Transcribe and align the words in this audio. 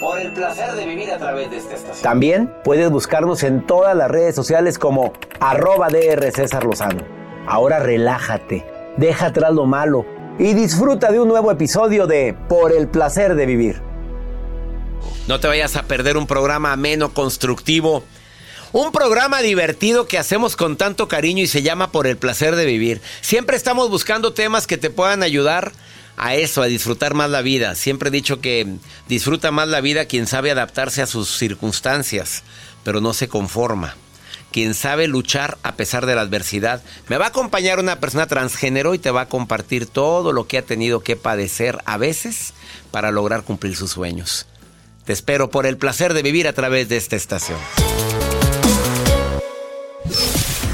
Por 0.00 0.20
el 0.20 0.32
placer 0.32 0.72
de 0.72 0.86
vivir 0.86 1.10
a 1.10 1.18
través 1.18 1.50
de 1.50 1.58
esta 1.58 1.74
estación. 1.74 2.02
También 2.02 2.52
puedes 2.64 2.90
buscarnos 2.90 3.42
en 3.42 3.66
todas 3.66 3.96
las 3.96 4.10
redes 4.10 4.34
sociales 4.34 4.78
como 4.78 5.12
arroba 5.40 5.88
DR 5.88 6.30
César 6.32 6.64
Lozano. 6.64 7.02
Ahora 7.46 7.80
relájate, 7.80 8.64
deja 8.96 9.26
atrás 9.26 9.52
lo 9.52 9.66
malo 9.66 10.06
y 10.38 10.54
disfruta 10.54 11.10
de 11.10 11.20
un 11.20 11.28
nuevo 11.28 11.50
episodio 11.50 12.06
de 12.06 12.36
Por 12.48 12.72
el 12.72 12.88
placer 12.88 13.34
de 13.34 13.46
vivir. 13.46 13.80
No 15.26 15.40
te 15.40 15.48
vayas 15.48 15.76
a 15.76 15.84
perder 15.84 16.16
un 16.16 16.26
programa 16.26 16.72
ameno, 16.72 17.12
constructivo. 17.12 18.04
Un 18.72 18.90
programa 18.90 19.40
divertido 19.40 20.06
que 20.06 20.18
hacemos 20.18 20.56
con 20.56 20.76
tanto 20.76 21.06
cariño 21.06 21.42
y 21.42 21.46
se 21.46 21.62
llama 21.62 21.92
Por 21.92 22.06
el 22.06 22.16
placer 22.16 22.56
de 22.56 22.64
vivir. 22.64 23.00
Siempre 23.20 23.56
estamos 23.56 23.90
buscando 23.90 24.32
temas 24.32 24.66
que 24.66 24.78
te 24.78 24.90
puedan 24.90 25.22
ayudar 25.22 25.72
a 26.16 26.34
eso, 26.34 26.62
a 26.62 26.66
disfrutar 26.66 27.14
más 27.14 27.30
la 27.30 27.42
vida. 27.42 27.74
Siempre 27.74 28.08
he 28.08 28.12
dicho 28.12 28.40
que 28.40 28.76
disfruta 29.08 29.50
más 29.50 29.68
la 29.68 29.80
vida 29.80 30.04
quien 30.04 30.26
sabe 30.26 30.50
adaptarse 30.50 31.02
a 31.02 31.06
sus 31.06 31.36
circunstancias, 31.36 32.42
pero 32.84 33.00
no 33.00 33.12
se 33.14 33.28
conforma. 33.28 33.96
Quien 34.52 34.74
sabe 34.74 35.08
luchar 35.08 35.56
a 35.62 35.76
pesar 35.76 36.04
de 36.04 36.14
la 36.14 36.20
adversidad. 36.20 36.82
Me 37.08 37.16
va 37.16 37.24
a 37.26 37.28
acompañar 37.28 37.78
una 37.78 38.00
persona 38.00 38.26
transgénero 38.26 38.92
y 38.94 38.98
te 38.98 39.10
va 39.10 39.22
a 39.22 39.28
compartir 39.28 39.86
todo 39.86 40.32
lo 40.32 40.46
que 40.46 40.58
ha 40.58 40.62
tenido 40.62 41.00
que 41.00 41.16
padecer 41.16 41.78
a 41.86 41.96
veces 41.96 42.52
para 42.90 43.10
lograr 43.10 43.44
cumplir 43.44 43.76
sus 43.76 43.92
sueños. 43.92 44.46
Te 45.06 45.14
espero 45.14 45.50
por 45.50 45.66
el 45.66 45.78
placer 45.78 46.12
de 46.12 46.22
vivir 46.22 46.46
a 46.46 46.52
través 46.52 46.88
de 46.88 46.98
esta 46.98 47.16
estación. 47.16 47.58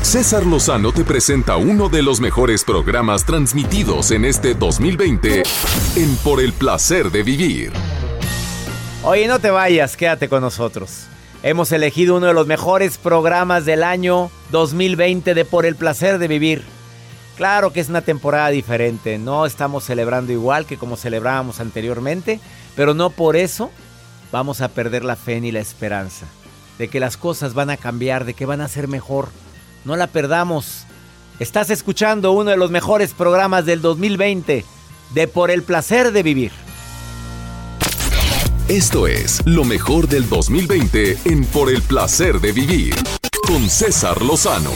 César 0.09 0.47
Lozano 0.47 0.91
te 0.91 1.05
presenta 1.05 1.59
uno 1.59 1.91
de 1.91 2.01
los 2.01 2.19
mejores 2.19 2.65
programas 2.65 3.27
transmitidos 3.27 4.11
en 4.11 4.25
este 4.25 4.55
2020 4.55 5.43
en 5.97 6.17
Por 6.25 6.41
el 6.41 6.55
placer 6.55 7.11
de 7.11 7.23
vivir. 7.23 7.73
Oye, 9.03 9.27
no 9.27 9.39
te 9.39 9.51
vayas, 9.51 9.99
quédate 9.99 10.31
con 10.31 10.41
nosotros. 10.41 11.09
Hemos 11.43 11.73
elegido 11.73 12.17
uno 12.17 12.29
de 12.29 12.33
los 12.33 12.47
mejores 12.47 12.97
programas 12.97 13.67
del 13.67 13.83
año 13.83 14.31
2020 14.51 15.35
de 15.35 15.45
Por 15.45 15.67
el 15.67 15.77
placer 15.77 16.19
de 16.19 16.27
vivir. 16.27 16.65
Claro 17.37 17.75
que 17.75 17.81
es 17.81 17.91
una 17.91 18.01
temporada 18.01 18.49
diferente, 18.49 19.19
no 19.19 19.45
estamos 19.45 19.85
celebrando 19.85 20.33
igual 20.33 20.65
que 20.65 20.79
como 20.79 20.97
celebrábamos 20.97 21.61
anteriormente, 21.61 22.41
pero 22.75 22.95
no 22.95 23.11
por 23.11 23.37
eso 23.37 23.71
vamos 24.33 24.63
a 24.63 24.69
perder 24.69 25.05
la 25.05 25.17
fe 25.17 25.43
ni 25.43 25.53
la 25.53 25.61
esperanza 25.61 26.25
de 26.79 26.89
que 26.89 26.99
las 26.99 27.19
cosas 27.19 27.53
van 27.53 27.69
a 27.69 27.77
cambiar, 27.77 28.25
de 28.25 28.33
que 28.33 28.47
van 28.47 28.63
a 28.63 28.69
ser 28.69 28.89
mejor. 28.89 29.29
No 29.89 29.97
la 29.97 30.07
perdamos. 30.07 30.85
Estás 31.39 31.71
escuchando 31.71 32.33
uno 32.33 32.51
de 32.51 32.59
los 32.59 32.71
mejores 32.71 33.15
programas 33.15 33.65
del 33.65 33.81
2020 33.81 34.63
de 35.15 35.29
Por 35.29 35.51
el 35.51 35.63
placer 35.63 36.13
de 36.13 36.23
vivir. 36.23 36.53
Esto 38.69 39.07
es 39.07 39.41
lo 39.47 39.65
mejor 39.65 40.07
del 40.07 40.29
2020 40.29 41.17
en 41.25 41.43
Por 41.47 41.71
el 41.71 41.81
placer 41.81 42.39
de 42.39 42.53
vivir 42.53 42.95
con 43.47 43.71
César 43.71 44.21
Lozano. 44.21 44.73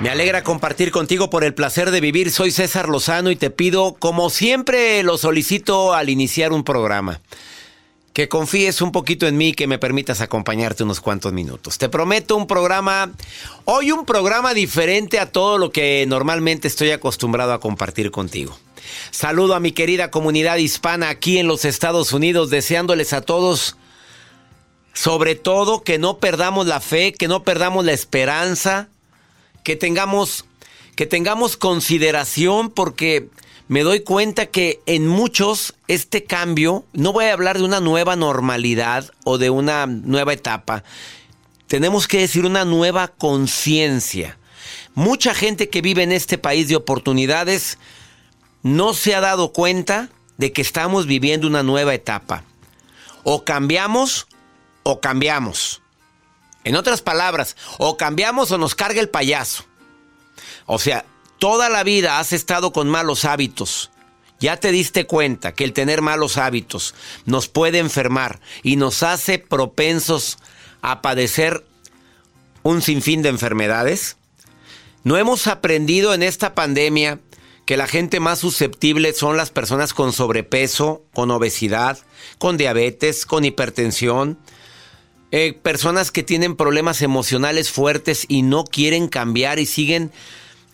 Me 0.00 0.10
alegra 0.10 0.42
compartir 0.42 0.90
contigo 0.90 1.30
por 1.30 1.44
el 1.44 1.54
placer 1.54 1.92
de 1.92 2.00
vivir. 2.00 2.32
Soy 2.32 2.50
César 2.50 2.88
Lozano 2.88 3.30
y 3.30 3.36
te 3.36 3.50
pido, 3.50 3.94
como 4.00 4.30
siempre 4.30 5.04
lo 5.04 5.16
solicito 5.16 5.94
al 5.94 6.08
iniciar 6.08 6.52
un 6.52 6.64
programa, 6.64 7.20
que 8.12 8.28
confíes 8.28 8.82
un 8.82 8.92
poquito 8.92 9.26
en 9.26 9.36
mí 9.36 9.52
que 9.52 9.66
me 9.66 9.78
permitas 9.78 10.20
acompañarte 10.20 10.82
unos 10.82 11.00
cuantos 11.00 11.32
minutos. 11.32 11.78
Te 11.78 11.88
prometo 11.88 12.36
un 12.36 12.46
programa, 12.46 13.12
hoy 13.64 13.92
un 13.92 14.04
programa 14.04 14.52
diferente 14.52 15.20
a 15.20 15.30
todo 15.30 15.58
lo 15.58 15.70
que 15.70 16.04
normalmente 16.08 16.66
estoy 16.66 16.90
acostumbrado 16.90 17.52
a 17.52 17.60
compartir 17.60 18.10
contigo. 18.10 18.58
Saludo 19.12 19.54
a 19.54 19.60
mi 19.60 19.72
querida 19.72 20.10
comunidad 20.10 20.56
hispana 20.56 21.08
aquí 21.08 21.38
en 21.38 21.46
los 21.46 21.64
Estados 21.64 22.12
Unidos, 22.12 22.50
deseándoles 22.50 23.12
a 23.12 23.20
todos, 23.20 23.76
sobre 24.92 25.36
todo, 25.36 25.82
que 25.84 25.98
no 25.98 26.18
perdamos 26.18 26.66
la 26.66 26.80
fe, 26.80 27.12
que 27.12 27.28
no 27.28 27.44
perdamos 27.44 27.84
la 27.84 27.92
esperanza, 27.92 28.88
que 29.62 29.76
tengamos, 29.76 30.44
que 30.96 31.06
tengamos 31.06 31.56
consideración 31.56 32.70
porque 32.70 33.28
me 33.70 33.84
doy 33.84 34.00
cuenta 34.00 34.46
que 34.46 34.82
en 34.86 35.06
muchos 35.06 35.74
este 35.86 36.24
cambio, 36.24 36.84
no 36.92 37.12
voy 37.12 37.26
a 37.26 37.32
hablar 37.32 37.56
de 37.56 37.62
una 37.62 37.78
nueva 37.78 38.16
normalidad 38.16 39.12
o 39.22 39.38
de 39.38 39.48
una 39.48 39.86
nueva 39.86 40.32
etapa, 40.32 40.82
tenemos 41.68 42.08
que 42.08 42.18
decir 42.18 42.44
una 42.44 42.64
nueva 42.64 43.06
conciencia. 43.06 44.36
Mucha 44.94 45.34
gente 45.34 45.68
que 45.68 45.82
vive 45.82 46.02
en 46.02 46.10
este 46.10 46.36
país 46.36 46.66
de 46.66 46.74
oportunidades 46.74 47.78
no 48.64 48.92
se 48.92 49.14
ha 49.14 49.20
dado 49.20 49.52
cuenta 49.52 50.08
de 50.36 50.52
que 50.52 50.62
estamos 50.62 51.06
viviendo 51.06 51.46
una 51.46 51.62
nueva 51.62 51.94
etapa. 51.94 52.42
O 53.22 53.44
cambiamos 53.44 54.26
o 54.82 55.00
cambiamos. 55.00 55.80
En 56.64 56.74
otras 56.74 57.02
palabras, 57.02 57.56
o 57.78 57.96
cambiamos 57.96 58.50
o 58.50 58.58
nos 58.58 58.74
carga 58.74 59.00
el 59.00 59.10
payaso. 59.10 59.64
O 60.66 60.80
sea, 60.80 61.04
toda 61.40 61.68
la 61.70 61.82
vida 61.82 62.20
has 62.20 62.32
estado 62.32 62.72
con 62.72 62.88
malos 62.88 63.24
hábitos. 63.24 63.90
Ya 64.38 64.58
te 64.58 64.70
diste 64.70 65.06
cuenta 65.06 65.52
que 65.52 65.64
el 65.64 65.72
tener 65.72 66.02
malos 66.02 66.36
hábitos 66.36 66.94
nos 67.24 67.48
puede 67.48 67.78
enfermar 67.78 68.40
y 68.62 68.76
nos 68.76 69.02
hace 69.02 69.38
propensos 69.38 70.38
a 70.82 71.02
padecer 71.02 71.64
un 72.62 72.82
sinfín 72.82 73.22
de 73.22 73.30
enfermedades. 73.30 74.16
¿No 75.02 75.16
hemos 75.16 75.46
aprendido 75.46 76.14
en 76.14 76.22
esta 76.22 76.54
pandemia 76.54 77.20
que 77.66 77.76
la 77.76 77.86
gente 77.86 78.20
más 78.20 78.38
susceptible 78.38 79.12
son 79.14 79.36
las 79.36 79.50
personas 79.50 79.94
con 79.94 80.12
sobrepeso, 80.12 81.04
con 81.14 81.30
obesidad, 81.30 81.98
con 82.38 82.56
diabetes, 82.56 83.24
con 83.24 83.44
hipertensión? 83.44 84.38
Eh, 85.32 85.54
personas 85.54 86.10
que 86.10 86.22
tienen 86.22 86.56
problemas 86.56 87.02
emocionales 87.02 87.70
fuertes 87.70 88.26
y 88.28 88.42
no 88.42 88.64
quieren 88.64 89.08
cambiar 89.08 89.58
y 89.58 89.66
siguen 89.66 90.12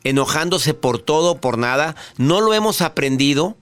enojándose 0.08 0.72
por 0.72 1.00
todo, 1.00 1.40
por 1.40 1.58
nada, 1.58 1.96
no 2.16 2.40
lo 2.40 2.54
hemos 2.54 2.80
aprendido, 2.80 3.56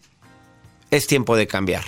es 0.91 1.07
tiempo 1.07 1.37
de 1.37 1.47
cambiar. 1.47 1.85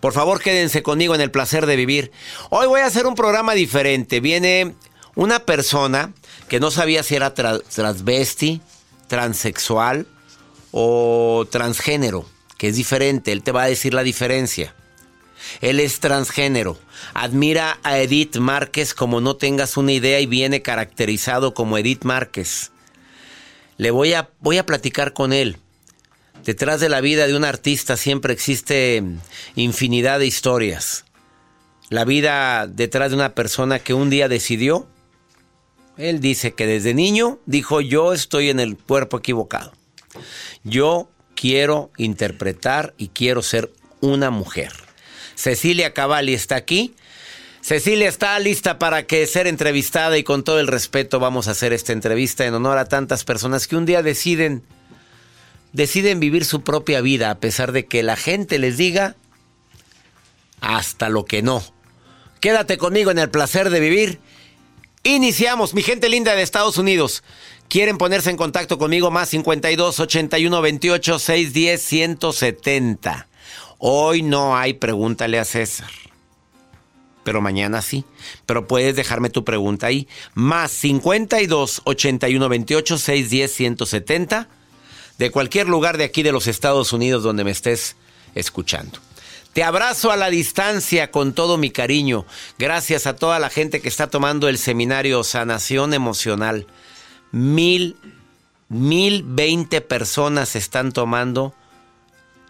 Por 0.00 0.12
favor, 0.12 0.42
quédense 0.42 0.82
conmigo 0.82 1.14
en 1.14 1.22
el 1.22 1.30
placer 1.30 1.64
de 1.64 1.76
vivir. 1.76 2.12
Hoy 2.50 2.66
voy 2.66 2.80
a 2.80 2.86
hacer 2.86 3.06
un 3.06 3.14
programa 3.14 3.54
diferente. 3.54 4.20
Viene 4.20 4.74
una 5.14 5.40
persona 5.40 6.12
que 6.48 6.60
no 6.60 6.70
sabía 6.70 7.02
si 7.02 7.14
era 7.14 7.34
transvesti, 7.34 8.60
transexual 9.08 10.06
o 10.72 11.46
transgénero, 11.50 12.26
que 12.58 12.68
es 12.68 12.76
diferente. 12.76 13.32
Él 13.32 13.42
te 13.42 13.52
va 13.52 13.62
a 13.62 13.68
decir 13.68 13.94
la 13.94 14.02
diferencia. 14.02 14.74
Él 15.62 15.80
es 15.80 16.00
transgénero. 16.00 16.78
Admira 17.14 17.78
a 17.82 17.98
Edith 17.98 18.36
Márquez 18.36 18.94
como 18.94 19.20
no 19.22 19.36
tengas 19.36 19.76
una 19.78 19.92
idea 19.92 20.20
y 20.20 20.26
viene 20.26 20.60
caracterizado 20.60 21.54
como 21.54 21.78
Edith 21.78 22.04
Márquez. 22.04 22.72
Le 23.80 23.90
voy 23.90 24.12
a, 24.12 24.28
voy 24.40 24.58
a 24.58 24.66
platicar 24.66 25.14
con 25.14 25.32
él. 25.32 25.56
Detrás 26.44 26.80
de 26.80 26.90
la 26.90 27.00
vida 27.00 27.26
de 27.26 27.34
un 27.34 27.46
artista 27.46 27.96
siempre 27.96 28.34
existe 28.34 29.02
infinidad 29.54 30.18
de 30.18 30.26
historias. 30.26 31.06
La 31.88 32.04
vida 32.04 32.66
detrás 32.66 33.08
de 33.08 33.16
una 33.16 33.34
persona 33.34 33.78
que 33.78 33.94
un 33.94 34.10
día 34.10 34.28
decidió. 34.28 34.86
Él 35.96 36.20
dice 36.20 36.52
que 36.52 36.66
desde 36.66 36.92
niño 36.92 37.38
dijo 37.46 37.80
yo 37.80 38.12
estoy 38.12 38.50
en 38.50 38.60
el 38.60 38.76
cuerpo 38.76 39.16
equivocado. 39.16 39.72
Yo 40.62 41.08
quiero 41.34 41.90
interpretar 41.96 42.92
y 42.98 43.08
quiero 43.08 43.40
ser 43.40 43.72
una 44.02 44.28
mujer. 44.28 44.74
Cecilia 45.36 45.94
Cavalli 45.94 46.34
está 46.34 46.56
aquí 46.56 46.94
Cecilia 47.62 48.08
está 48.08 48.38
lista 48.38 48.78
para 48.78 49.04
ser 49.26 49.46
entrevistada 49.46 50.16
y 50.16 50.24
con 50.24 50.44
todo 50.44 50.60
el 50.60 50.66
respeto 50.66 51.20
vamos 51.20 51.46
a 51.46 51.50
hacer 51.50 51.72
esta 51.72 51.92
entrevista 51.92 52.46
en 52.46 52.54
honor 52.54 52.78
a 52.78 52.86
tantas 52.86 53.24
personas 53.24 53.68
que 53.68 53.76
un 53.76 53.86
día 53.86 54.02
deciden 54.02 54.62
deciden 55.72 56.20
vivir 56.20 56.44
su 56.44 56.62
propia 56.62 57.00
vida 57.00 57.30
a 57.30 57.38
pesar 57.38 57.72
de 57.72 57.86
que 57.86 58.02
la 58.02 58.16
gente 58.16 58.58
les 58.58 58.76
diga 58.76 59.14
hasta 60.60 61.08
lo 61.08 61.24
que 61.24 61.42
no. 61.42 61.62
Quédate 62.40 62.78
conmigo 62.78 63.10
en 63.10 63.18
el 63.18 63.30
placer 63.30 63.70
de 63.70 63.80
vivir. 63.80 64.20
Iniciamos, 65.04 65.74
mi 65.74 65.82
gente 65.82 66.08
linda 66.08 66.34
de 66.34 66.42
Estados 66.42 66.78
Unidos. 66.78 67.22
¿Quieren 67.68 67.98
ponerse 67.98 68.30
en 68.30 68.36
contacto 68.36 68.78
conmigo? 68.78 69.10
Más 69.10 69.28
52 69.28 70.00
81 70.00 70.62
28 70.62 71.18
610 71.18 71.82
170. 71.82 73.28
Hoy 73.78 74.22
no 74.22 74.56
hay 74.56 74.74
pregúntale 74.74 75.38
a 75.38 75.44
César 75.44 75.90
pero 77.30 77.40
mañana 77.40 77.80
sí. 77.80 78.04
Pero 78.44 78.66
puedes 78.66 78.96
dejarme 78.96 79.30
tu 79.30 79.44
pregunta 79.44 79.86
ahí. 79.86 80.08
Más 80.34 80.72
52 80.72 81.82
81 81.84 82.48
28 82.48 82.98
610 82.98 83.52
170 83.52 84.48
de 85.16 85.30
cualquier 85.30 85.68
lugar 85.68 85.96
de 85.96 86.02
aquí 86.02 86.24
de 86.24 86.32
los 86.32 86.48
Estados 86.48 86.92
Unidos 86.92 87.22
donde 87.22 87.44
me 87.44 87.52
estés 87.52 87.94
escuchando. 88.34 88.98
Te 89.52 89.62
abrazo 89.62 90.10
a 90.10 90.16
la 90.16 90.28
distancia 90.28 91.12
con 91.12 91.32
todo 91.32 91.56
mi 91.56 91.70
cariño. 91.70 92.26
Gracias 92.58 93.06
a 93.06 93.14
toda 93.14 93.38
la 93.38 93.48
gente 93.48 93.80
que 93.80 93.88
está 93.88 94.08
tomando 94.08 94.48
el 94.48 94.58
seminario 94.58 95.22
Sanación 95.22 95.94
Emocional. 95.94 96.66
Mil, 97.30 97.94
mil 98.68 99.22
veinte 99.22 99.80
personas 99.80 100.56
están 100.56 100.90
tomando, 100.90 101.54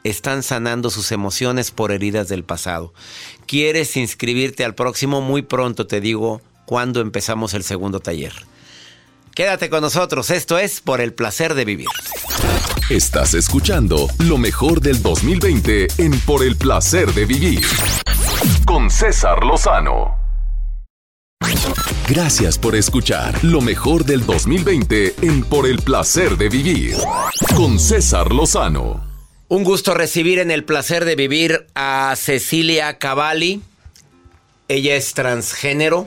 están 0.05 0.43
sanando 0.43 0.91
sus 0.91 1.13
emociones 1.13 1.71
por 1.71 1.93
heridas 1.93 2.29
del 2.29 2.45
pasado. 2.45 2.93
¿Quieres 3.47 3.97
inscribirte 3.97 4.65
al 4.65 4.75
próximo? 4.75 5.21
Muy 5.21 5.43
pronto 5.43 5.87
te 5.87 6.01
digo 6.01 6.41
cuándo 6.67 7.01
empezamos 7.01 7.55
el 7.55 7.65
segundo 7.65 8.01
taller. 8.01 8.33
Quédate 9.35 9.71
con 9.71 9.81
nosotros, 9.83 10.31
esto 10.31 10.59
es 10.59 10.81
por 10.81 11.01
el 11.01 11.15
placer 11.15 11.55
de 11.55 11.65
vivir. 11.65 11.89
Estás 12.91 13.35
escuchando 13.35 14.09
lo 14.19 14.37
mejor 14.37 14.81
del 14.81 15.01
2020 15.01 15.87
en 15.99 16.21
Por 16.21 16.45
el 16.45 16.57
placer 16.57 17.13
de 17.15 17.25
vivir 17.25 17.61
con 18.67 18.91
César 18.91 19.45
Lozano. 19.45 20.17
Gracias 22.09 22.59
por 22.59 22.75
escuchar 22.75 23.45
lo 23.45 23.61
mejor 23.61 24.05
del 24.05 24.27
2020 24.27 25.15
en 25.23 25.45
Por 25.45 25.67
el 25.69 25.79
placer 25.79 26.37
de 26.37 26.49
vivir 26.49 26.97
con 27.55 27.79
César 27.79 28.33
Lozano. 28.33 29.10
Un 29.53 29.65
gusto 29.65 29.95
recibir 29.95 30.39
en 30.39 30.53
el 30.53 30.63
placer 30.63 31.05
de 31.05 31.17
vivir 31.17 31.67
a 31.75 32.15
Cecilia 32.15 32.99
Cavalli. 32.99 33.61
Ella 34.69 34.95
es 34.95 35.13
transgénero 35.13 36.07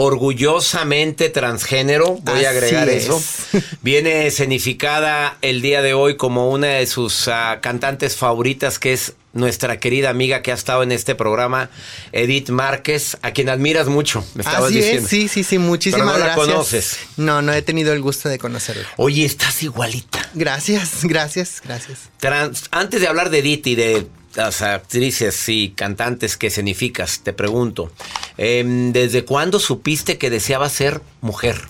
orgullosamente 0.00 1.28
transgénero, 1.28 2.18
voy 2.22 2.44
a 2.44 2.50
agregar 2.50 2.88
eso. 2.88 3.20
Viene 3.82 4.28
escenificada 4.28 5.36
el 5.42 5.60
día 5.60 5.82
de 5.82 5.92
hoy 5.92 6.16
como 6.16 6.50
una 6.50 6.68
de 6.68 6.86
sus 6.86 7.26
ah, 7.26 7.58
cantantes 7.60 8.14
favoritas, 8.16 8.78
que 8.78 8.92
es 8.92 9.14
nuestra 9.32 9.80
querida 9.80 10.08
amiga 10.10 10.40
que 10.40 10.52
ha 10.52 10.54
estado 10.54 10.84
en 10.84 10.92
este 10.92 11.16
programa, 11.16 11.68
Edith 12.12 12.50
Márquez, 12.50 13.18
a 13.22 13.32
quien 13.32 13.48
admiras 13.48 13.88
mucho, 13.88 14.24
me 14.34 14.42
estabas 14.42 14.70
diciendo. 14.70 15.08
sí, 15.08 15.26
sí, 15.26 15.42
sí, 15.42 15.58
muchísimas 15.58 16.06
Pero 16.06 16.18
no 16.18 16.24
gracias. 16.24 16.46
la 16.46 16.52
conoces. 16.52 16.98
No, 17.16 17.42
no 17.42 17.52
he 17.52 17.62
tenido 17.62 17.92
el 17.92 18.00
gusto 18.00 18.28
de 18.28 18.38
conocerla. 18.38 18.86
Oye, 18.98 19.24
estás 19.24 19.62
igualita. 19.64 20.28
Gracias, 20.34 21.04
gracias, 21.04 21.60
gracias. 21.64 21.98
Trans- 22.18 22.68
antes 22.70 23.00
de 23.00 23.08
hablar 23.08 23.30
de 23.30 23.38
Edith 23.40 23.66
y 23.66 23.74
de 23.74 24.06
las 24.34 24.62
actrices 24.62 25.48
y 25.48 25.70
cantantes 25.70 26.36
que 26.36 26.48
escenificas, 26.48 27.20
te 27.20 27.32
pregunto, 27.32 27.90
em, 28.36 28.92
¿desde 28.92 29.24
cuándo 29.24 29.58
supiste 29.58 30.18
que 30.18 30.30
deseabas 30.30 30.72
ser 30.72 31.00
mujer? 31.20 31.60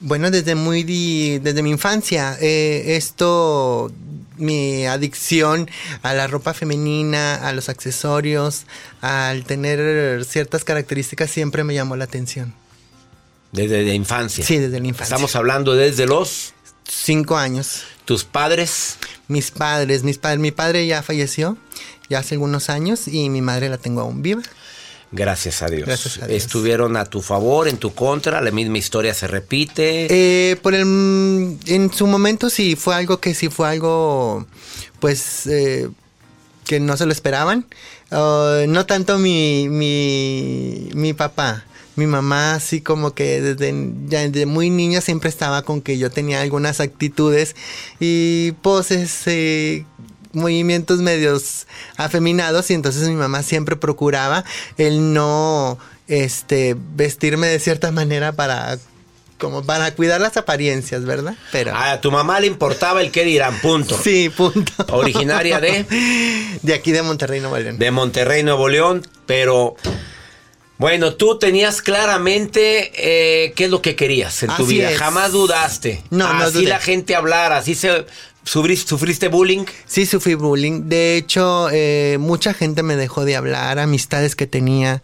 Bueno, 0.00 0.30
desde 0.30 0.54
muy 0.54 0.82
desde 0.82 1.62
mi 1.62 1.70
infancia, 1.70 2.36
eh, 2.40 2.96
esto, 2.96 3.90
mi 4.36 4.84
adicción 4.84 5.70
a 6.02 6.12
la 6.12 6.26
ropa 6.26 6.52
femenina, 6.52 7.36
a 7.36 7.52
los 7.52 7.68
accesorios, 7.70 8.66
al 9.00 9.44
tener 9.44 10.24
ciertas 10.26 10.64
características 10.64 11.30
siempre 11.30 11.64
me 11.64 11.74
llamó 11.74 11.96
la 11.96 12.04
atención. 12.04 12.54
Desde 13.52 13.84
la 13.84 13.94
infancia. 13.94 14.44
Sí, 14.44 14.58
desde 14.58 14.80
la 14.80 14.86
infancia. 14.86 15.14
Estamos 15.14 15.34
hablando 15.34 15.74
desde 15.74 16.04
los 16.04 16.52
Cinco 16.88 17.36
años. 17.36 17.84
tus 18.04 18.24
padres. 18.24 18.96
Mis 19.28 19.50
padres, 19.50 20.04
mis 20.04 20.18
padres, 20.18 20.38
mi 20.38 20.52
padre 20.52 20.86
ya 20.86 21.02
falleció 21.02 21.56
ya 22.08 22.20
hace 22.20 22.34
algunos 22.34 22.70
años 22.70 23.08
y 23.08 23.30
mi 23.30 23.42
madre 23.42 23.68
la 23.68 23.78
tengo 23.78 24.00
aún 24.00 24.22
viva. 24.22 24.42
Gracias 25.12 25.62
a 25.62 25.66
Dios. 25.66 25.86
Gracias 25.86 26.18
a 26.18 26.26
Dios. 26.26 26.42
Estuvieron 26.42 26.96
a 26.96 27.04
tu 27.04 27.22
favor, 27.22 27.68
en 27.68 27.78
tu 27.78 27.94
contra, 27.94 28.40
la 28.40 28.50
misma 28.50 28.78
historia 28.78 29.14
se 29.14 29.26
repite. 29.26 30.06
Eh, 30.10 30.56
por 30.56 30.74
el, 30.74 30.82
en 31.66 31.92
su 31.92 32.06
momento 32.06 32.50
sí 32.50 32.76
fue 32.76 32.94
algo 32.94 33.18
que 33.18 33.34
sí 33.34 33.48
fue 33.48 33.68
algo, 33.68 34.46
pues, 35.00 35.46
eh, 35.46 35.88
que 36.64 36.80
no 36.80 36.96
se 36.96 37.06
lo 37.06 37.12
esperaban. 37.12 37.66
Ah, 38.10 38.64
no 38.68 38.84
tanto 38.86 39.18
mi, 39.18 39.68
mi, 39.68 40.90
mi 40.94 41.12
papá. 41.12 41.64
Mi 41.96 42.06
mamá 42.06 42.54
así 42.54 42.80
como 42.80 43.14
que 43.14 43.40
desde, 43.40 43.74
ya 44.06 44.20
desde 44.28 44.46
muy 44.46 44.70
niña 44.70 45.00
siempre 45.00 45.28
estaba 45.28 45.62
con 45.62 45.80
que 45.80 45.98
yo 45.98 46.10
tenía 46.10 46.40
algunas 46.42 46.80
actitudes 46.80 47.56
y 48.00 48.52
poses, 48.62 49.22
eh, 49.26 49.84
movimientos 50.32 50.98
medios 50.98 51.66
afeminados 51.96 52.70
y 52.70 52.74
entonces 52.74 53.08
mi 53.08 53.14
mamá 53.14 53.42
siempre 53.42 53.76
procuraba 53.76 54.44
el 54.76 55.14
no 55.14 55.78
este 56.08 56.76
vestirme 56.94 57.46
de 57.46 57.58
cierta 57.58 57.90
manera 57.90 58.32
para 58.32 58.78
como 59.38 59.62
para 59.64 59.94
cuidar 59.94 60.20
las 60.20 60.36
apariencias, 60.38 61.04
¿verdad? 61.04 61.34
Pero 61.52 61.74
A 61.74 62.00
tu 62.00 62.10
mamá 62.10 62.40
le 62.40 62.46
importaba 62.46 63.00
el 63.02 63.10
qué 63.10 63.24
dirán, 63.24 63.58
punto. 63.60 63.98
sí, 64.02 64.30
punto. 64.30 64.72
Originaria 64.92 65.60
de, 65.60 65.84
de 66.62 66.74
aquí 66.74 66.90
de 66.92 67.02
Monterrey, 67.02 67.40
Nuevo 67.40 67.58
León. 67.58 67.78
de 67.78 67.90
Monterrey, 67.90 68.42
Nuevo 68.42 68.68
León, 68.68 69.06
pero 69.26 69.76
bueno, 70.78 71.14
tú 71.14 71.38
tenías 71.38 71.80
claramente 71.80 72.92
eh, 72.96 73.52
qué 73.54 73.64
es 73.64 73.70
lo 73.70 73.80
que 73.80 73.96
querías 73.96 74.42
en 74.42 74.50
tu 74.56 74.66
vida. 74.66 74.90
es. 74.90 74.98
Jamás 74.98 75.32
dudaste. 75.32 76.02
No, 76.10 76.32
no 76.32 76.44
Así 76.44 76.58
dudé. 76.58 76.68
la 76.68 76.78
gente 76.80 77.14
hablara, 77.14 77.58
así 77.58 77.74
se 77.74 78.04
sufriste, 78.44 78.88
sufriste 78.88 79.28
bullying. 79.28 79.64
Sí, 79.86 80.06
sufrí 80.06 80.34
bullying. 80.34 80.88
De 80.88 81.16
hecho, 81.16 81.68
eh, 81.72 82.18
mucha 82.20 82.52
gente 82.54 82.82
me 82.82 82.96
dejó 82.96 83.24
de 83.24 83.36
hablar, 83.36 83.78
amistades 83.78 84.36
que 84.36 84.46
tenía, 84.46 85.02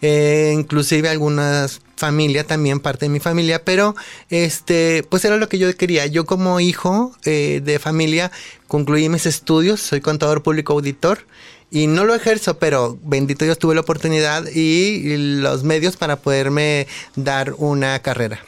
eh, 0.00 0.52
inclusive 0.54 1.08
algunas 1.08 1.80
familia 1.96 2.44
también 2.44 2.80
parte 2.80 3.04
de 3.04 3.10
mi 3.10 3.20
familia, 3.20 3.64
pero 3.64 3.94
este, 4.28 5.04
pues 5.08 5.24
era 5.24 5.36
lo 5.36 5.48
que 5.48 5.58
yo 5.58 5.72
quería. 5.76 6.04
Yo 6.06 6.26
como 6.26 6.58
hijo 6.58 7.14
eh, 7.24 7.60
de 7.62 7.78
familia 7.78 8.32
concluí 8.66 9.08
mis 9.08 9.24
estudios, 9.26 9.80
soy 9.80 10.00
contador 10.00 10.42
público 10.42 10.72
auditor 10.72 11.20
y 11.72 11.86
no 11.86 12.04
lo 12.04 12.14
ejerzo, 12.14 12.58
pero 12.58 12.98
bendito 13.02 13.46
Dios 13.46 13.58
tuve 13.58 13.74
la 13.74 13.80
oportunidad 13.80 14.46
y 14.46 15.16
los 15.16 15.64
medios 15.64 15.96
para 15.96 16.16
poderme 16.16 16.86
dar 17.16 17.54
una 17.56 17.98
carrera. 18.00 18.40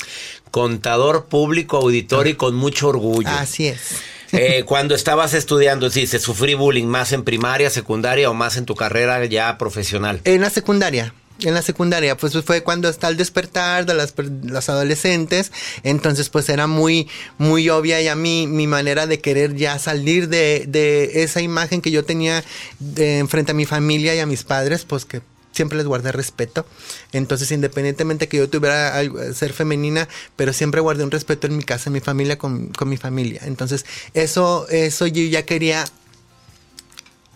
Contador 0.50 1.24
público, 1.24 1.78
auditor 1.78 2.28
y 2.28 2.34
con 2.34 2.54
mucho 2.54 2.88
orgullo. 2.88 3.28
Así 3.30 3.68
es. 3.68 3.96
Eh, 4.32 4.64
cuando 4.66 4.94
estabas 4.94 5.32
estudiando, 5.32 5.88
sí, 5.88 6.06
¿se 6.06 6.18
sufrí 6.18 6.52
bullying 6.52 6.84
más 6.84 7.12
en 7.12 7.24
primaria, 7.24 7.70
secundaria 7.70 8.28
o 8.28 8.34
más 8.34 8.58
en 8.58 8.66
tu 8.66 8.74
carrera 8.74 9.24
ya 9.24 9.56
profesional? 9.56 10.20
En 10.24 10.42
la 10.42 10.50
secundaria. 10.50 11.14
En 11.44 11.54
la 11.54 11.62
secundaria, 11.62 12.16
pues 12.16 12.32
fue 12.44 12.62
cuando 12.62 12.88
está 12.88 13.08
el 13.08 13.16
despertar 13.16 13.86
de 13.86 13.94
las, 13.94 14.68
adolescentes, 14.68 15.52
entonces 15.82 16.28
pues 16.30 16.48
era 16.48 16.66
muy, 16.66 17.08
muy 17.38 17.68
obvia 17.68 18.00
ya 18.00 18.14
mi, 18.14 18.46
mi 18.46 18.66
manera 18.66 19.06
de 19.06 19.20
querer 19.20 19.54
ya 19.54 19.78
salir 19.78 20.28
de, 20.28 20.64
de 20.66 21.22
esa 21.22 21.42
imagen 21.42 21.82
que 21.82 21.90
yo 21.90 22.04
tenía 22.04 22.42
de, 22.78 23.24
frente 23.28 23.52
a 23.52 23.54
mi 23.54 23.66
familia 23.66 24.14
y 24.14 24.20
a 24.20 24.26
mis 24.26 24.42
padres, 24.42 24.84
pues 24.84 25.04
que 25.04 25.20
siempre 25.54 25.78
les 25.78 25.86
guardé 25.86 26.12
respeto. 26.12 26.66
Entonces, 27.12 27.50
independientemente 27.52 28.28
que 28.28 28.38
yo 28.38 28.48
tuviera 28.48 29.00
ser 29.32 29.52
femenina, 29.52 30.08
pero 30.36 30.52
siempre 30.52 30.80
guardé 30.80 31.04
un 31.04 31.10
respeto 31.10 31.46
en 31.46 31.56
mi 31.56 31.62
casa, 31.62 31.88
en 31.88 31.94
mi 31.94 32.00
familia, 32.00 32.38
con, 32.38 32.68
con 32.68 32.88
mi 32.88 32.96
familia. 32.96 33.42
Entonces, 33.44 33.86
eso, 34.14 34.66
eso 34.68 35.06
yo 35.06 35.22
ya 35.24 35.44
quería 35.44 35.84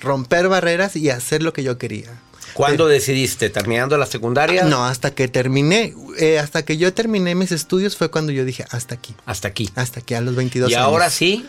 romper 0.01 0.49
barreras 0.49 0.97
y 0.97 1.11
hacer 1.11 1.43
lo 1.43 1.53
que 1.53 1.63
yo 1.63 1.79
quería. 1.79 2.21
¿Cuándo 2.55 2.87
decidiste? 2.89 3.51
¿Terminando 3.51 3.97
la 3.99 4.07
secundaria? 4.07 4.65
No, 4.65 4.85
hasta 4.85 5.15
que 5.15 5.29
terminé, 5.29 5.95
eh, 6.19 6.39
hasta 6.39 6.65
que 6.65 6.77
yo 6.77 6.93
terminé 6.93 7.35
mis 7.35 7.53
estudios 7.53 7.97
fue 7.97 8.11
cuando 8.11 8.33
yo 8.33 8.45
dije, 8.45 8.65
hasta 8.71 8.95
aquí, 8.95 9.15
Hasta 9.27 9.49
aquí. 9.49 9.71
hasta 9.75 10.01
aquí, 10.01 10.15
a 10.15 10.21
los 10.21 10.35
22 10.35 10.71
Y 10.71 10.75
años. 10.75 10.85
ahora 10.87 11.11
sí, 11.11 11.47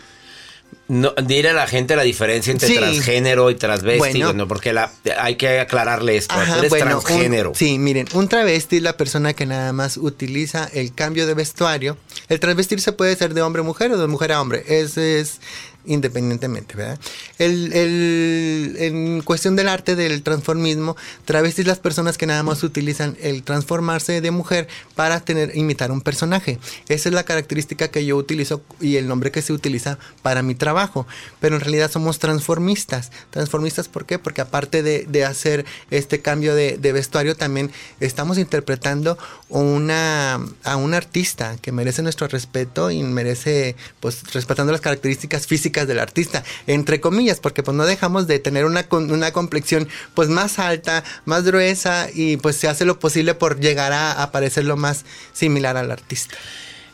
no, 0.88 1.14
dile 1.24 1.50
a 1.50 1.54
la 1.54 1.66
gente 1.68 1.96
la 1.96 2.04
diferencia 2.04 2.52
entre 2.52 2.68
Sí. 2.68 2.76
transgénero 2.78 3.50
y 3.50 3.56
transvesti, 3.56 3.98
Bueno. 4.00 4.26
bueno, 4.28 4.48
porque 4.48 4.72
la, 4.74 4.92
hay 5.20 5.36
que 5.36 5.60
aclararle 5.60 6.16
esto. 6.18 6.34
Ajá, 6.36 6.60
eres 6.60 6.70
bueno, 6.70 6.98
un- 6.98 7.04
transgénero. 7.04 7.52
sí, 7.56 7.80
miren, 7.80 8.08
un 8.14 8.28
travesti 8.28 8.78
es 8.78 8.84
la 8.84 8.96
persona 8.98 9.34
que 9.34 9.46
nada 9.48 9.74
más 9.74 9.98
utiliza 9.98 10.70
el 10.74 10.94
cambio 10.94 11.26
de 11.28 11.34
vestuario. 11.34 11.98
El 12.28 12.40
transvestirse 12.40 12.92
puede 12.92 13.16
ser 13.16 13.34
de 13.34 13.42
hombre 13.42 13.62
a 13.62 13.66
mujer 13.66 13.92
o 13.92 13.98
de 13.98 14.08
mujer 14.08 14.32
a 14.32 14.42
hombre. 14.42 14.64
Es 14.68 15.40
independientemente, 15.86 16.76
¿verdad? 16.76 17.00
El, 17.38 17.72
el- 17.74 18.76
en 18.80 19.22
cuestión 19.22 19.56
del 19.56 19.70
arte 19.70 19.96
del 19.96 20.22
transformismo, 20.24 20.96
travestis 21.26 21.66
las 21.66 21.80
personas 21.80 22.18
que 22.18 22.26
nada 22.26 22.44
más 22.44 22.64
utilizan 22.64 23.18
el 23.22 23.44
transformarse 23.44 24.22
de 24.22 24.32
mujer 24.32 24.68
para 24.96 25.20
tener 25.22 25.56
imitar 25.56 25.92
un 25.92 26.02
personaje. 26.02 26.60
Esa 26.90 27.10
es 27.10 27.16
la 27.16 27.24
característica 27.24 27.88
que 27.90 28.06
yo 28.06 28.18
utilizo 28.18 28.62
y 28.82 28.98
el 28.98 29.08
nombre 29.08 29.32
que 29.32 29.42
se 29.42 29.54
utiliza 29.54 29.98
para 30.22 30.42
mi 30.44 30.54
trabajo. 30.54 31.08
Pero 31.40 31.56
en 31.56 31.62
realidad 31.62 31.90
somos 31.90 32.20
transformistas. 32.20 33.12
Transformistas, 33.30 33.88
¿por 33.88 34.06
qué? 34.06 34.20
Porque 34.20 34.42
aparte 34.42 34.84
de, 34.84 35.06
de 35.08 35.26
hacer 35.26 35.66
este 35.92 36.22
cambio 36.22 36.56
de, 36.56 36.78
de 36.78 36.92
vestuario, 36.92 37.36
también 37.36 37.72
estamos 38.00 38.38
interpretando 38.38 39.18
una, 39.48 40.40
a 40.64 40.76
un 40.76 40.94
artista 40.94 41.56
que 41.62 41.72
merece 41.72 42.02
nuestro 42.02 42.28
respeto 42.28 42.92
y 42.92 43.02
merece, 43.04 43.76
pues, 44.00 44.34
respetando 44.34 44.72
las 44.72 44.82
características 44.82 45.48
físicas 45.48 45.69
físicas 45.70 45.88
del 45.88 46.00
artista, 46.00 46.44
entre 46.68 47.00
comillas, 47.00 47.40
porque 47.40 47.62
pues 47.64 47.76
no 47.76 47.86
dejamos 47.86 48.28
de 48.28 48.40
tener 48.40 48.66
una, 48.66 48.88
una 48.90 49.32
complexión 49.32 49.88
pues 50.16 50.30
más 50.30 50.58
alta, 50.58 51.04
más 51.26 51.44
gruesa 51.44 52.08
y 52.14 52.38
pues 52.38 52.56
se 52.56 52.68
hace 52.68 52.86
lo 52.86 53.00
posible 53.00 53.36
por 53.36 53.60
llegar 53.60 53.94
a, 53.94 54.32
parecer 54.32 54.66
lo 54.66 54.78
más 54.78 55.06
similar 55.34 55.78
al 55.78 55.92
artista. 55.92 56.36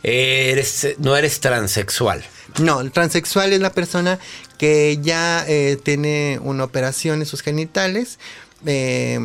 Eres, 0.03 0.95
no 0.99 1.15
eres 1.15 1.39
transexual. 1.39 2.23
No, 2.59 2.81
el 2.81 2.91
transexual 2.91 3.53
es 3.53 3.59
la 3.59 3.71
persona 3.71 4.19
que 4.57 4.99
ya 5.01 5.45
eh, 5.47 5.77
tiene 5.81 6.39
una 6.41 6.63
operación 6.63 7.21
en 7.21 7.25
sus 7.25 7.41
genitales, 7.41 8.19
eh, 8.65 9.19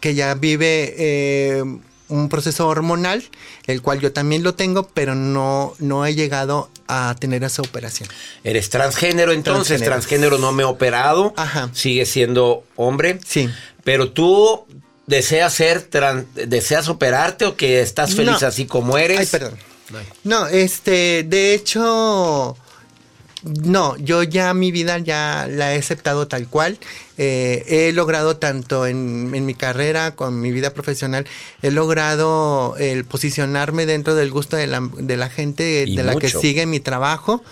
que 0.00 0.14
ya 0.14 0.34
vive 0.34 0.94
eh, 0.98 1.64
un 2.10 2.28
proceso 2.28 2.68
hormonal, 2.68 3.24
el 3.66 3.80
cual 3.82 4.00
yo 4.00 4.12
también 4.12 4.42
lo 4.42 4.54
tengo, 4.54 4.88
pero 4.88 5.14
no, 5.14 5.74
no 5.78 6.04
he 6.04 6.14
llegado 6.14 6.70
a 6.86 7.16
tener 7.18 7.42
esa 7.44 7.62
operación. 7.62 8.08
Eres 8.44 8.68
transgénero, 8.68 9.32
entonces, 9.32 9.82
transgénero, 9.82 10.38
no 10.38 10.52
me 10.52 10.62
he 10.62 10.66
operado, 10.66 11.32
Ajá. 11.36 11.70
sigue 11.72 12.04
siendo 12.04 12.64
hombre. 12.76 13.18
Sí. 13.26 13.48
Pero 13.84 14.10
tú 14.12 14.66
deseas 15.06 15.52
ser, 15.54 15.88
deseas 16.34 16.88
operarte 16.88 17.44
o 17.46 17.56
que 17.56 17.80
estás 17.80 18.14
feliz 18.14 18.42
así 18.42 18.66
como 18.66 18.98
eres. 18.98 19.18
Ay, 19.20 19.26
perdón. 19.26 19.58
No, 20.24 20.46
este, 20.46 21.24
de 21.24 21.54
hecho, 21.54 22.56
no, 23.42 23.96
yo 23.96 24.22
ya 24.22 24.52
mi 24.54 24.70
vida 24.70 24.98
ya 24.98 25.46
la 25.48 25.74
he 25.74 25.78
aceptado 25.78 26.28
tal 26.28 26.46
cual. 26.48 26.78
Eh, 27.16 27.64
he 27.68 27.92
logrado 27.92 28.36
tanto 28.36 28.86
en, 28.86 29.30
mi 29.30 29.54
carrera, 29.54 30.14
con 30.14 30.40
mi 30.40 30.50
vida 30.50 30.72
profesional, 30.72 31.26
he 31.62 31.70
logrado 31.70 32.76
el 32.78 33.04
posicionarme 33.04 33.86
dentro 33.86 34.14
del 34.14 34.30
gusto 34.30 34.56
de 34.56 34.66
la, 34.66 34.88
de 34.96 35.16
la 35.16 35.28
gente, 35.28 35.86
de 35.86 36.02
la 36.02 36.16
que 36.16 36.28
sigue 36.28 36.66
mi 36.66 36.80
trabajo. 36.80 37.42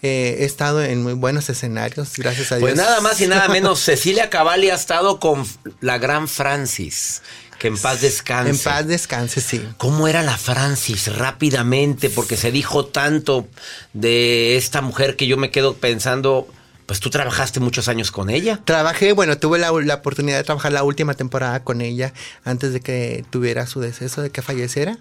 Eh, 0.00 0.36
he 0.40 0.44
estado 0.44 0.82
en 0.82 1.02
muy 1.02 1.14
buenos 1.14 1.48
escenarios, 1.50 2.12
gracias 2.16 2.52
a 2.52 2.58
pues 2.58 2.74
Dios. 2.74 2.76
Pues 2.76 2.76
nada 2.76 3.00
más 3.00 3.20
y 3.20 3.26
nada 3.26 3.48
menos, 3.48 3.80
Cecilia 3.84 4.30
Cavalli 4.30 4.70
ha 4.70 4.76
estado 4.76 5.18
con 5.18 5.44
la 5.80 5.98
gran 5.98 6.28
Francis. 6.28 7.22
Que 7.58 7.68
en 7.68 7.76
paz 7.76 8.00
descanse. 8.00 8.50
En 8.50 8.58
paz 8.58 8.86
descanse, 8.86 9.40
sí. 9.40 9.66
¿Cómo 9.78 10.06
era 10.06 10.22
la 10.22 10.38
Francis 10.38 11.14
rápidamente? 11.16 12.08
Porque 12.08 12.36
se 12.36 12.52
dijo 12.52 12.86
tanto 12.86 13.48
de 13.92 14.56
esta 14.56 14.80
mujer 14.80 15.16
que 15.16 15.26
yo 15.26 15.36
me 15.36 15.50
quedo 15.50 15.74
pensando, 15.74 16.46
pues 16.86 17.00
tú 17.00 17.10
trabajaste 17.10 17.58
muchos 17.58 17.88
años 17.88 18.12
con 18.12 18.30
ella. 18.30 18.60
Trabajé, 18.64 19.12
bueno, 19.12 19.38
tuve 19.38 19.58
la, 19.58 19.72
la, 19.72 19.94
oportunidad 19.96 20.36
de 20.36 20.44
trabajar 20.44 20.72
la 20.72 20.84
última 20.84 21.14
temporada 21.14 21.64
con 21.64 21.80
ella 21.80 22.12
antes 22.44 22.72
de 22.72 22.80
que 22.80 23.24
tuviera 23.30 23.66
su 23.66 23.80
deceso, 23.80 24.22
de 24.22 24.30
que 24.30 24.40
falleciera. 24.40 24.96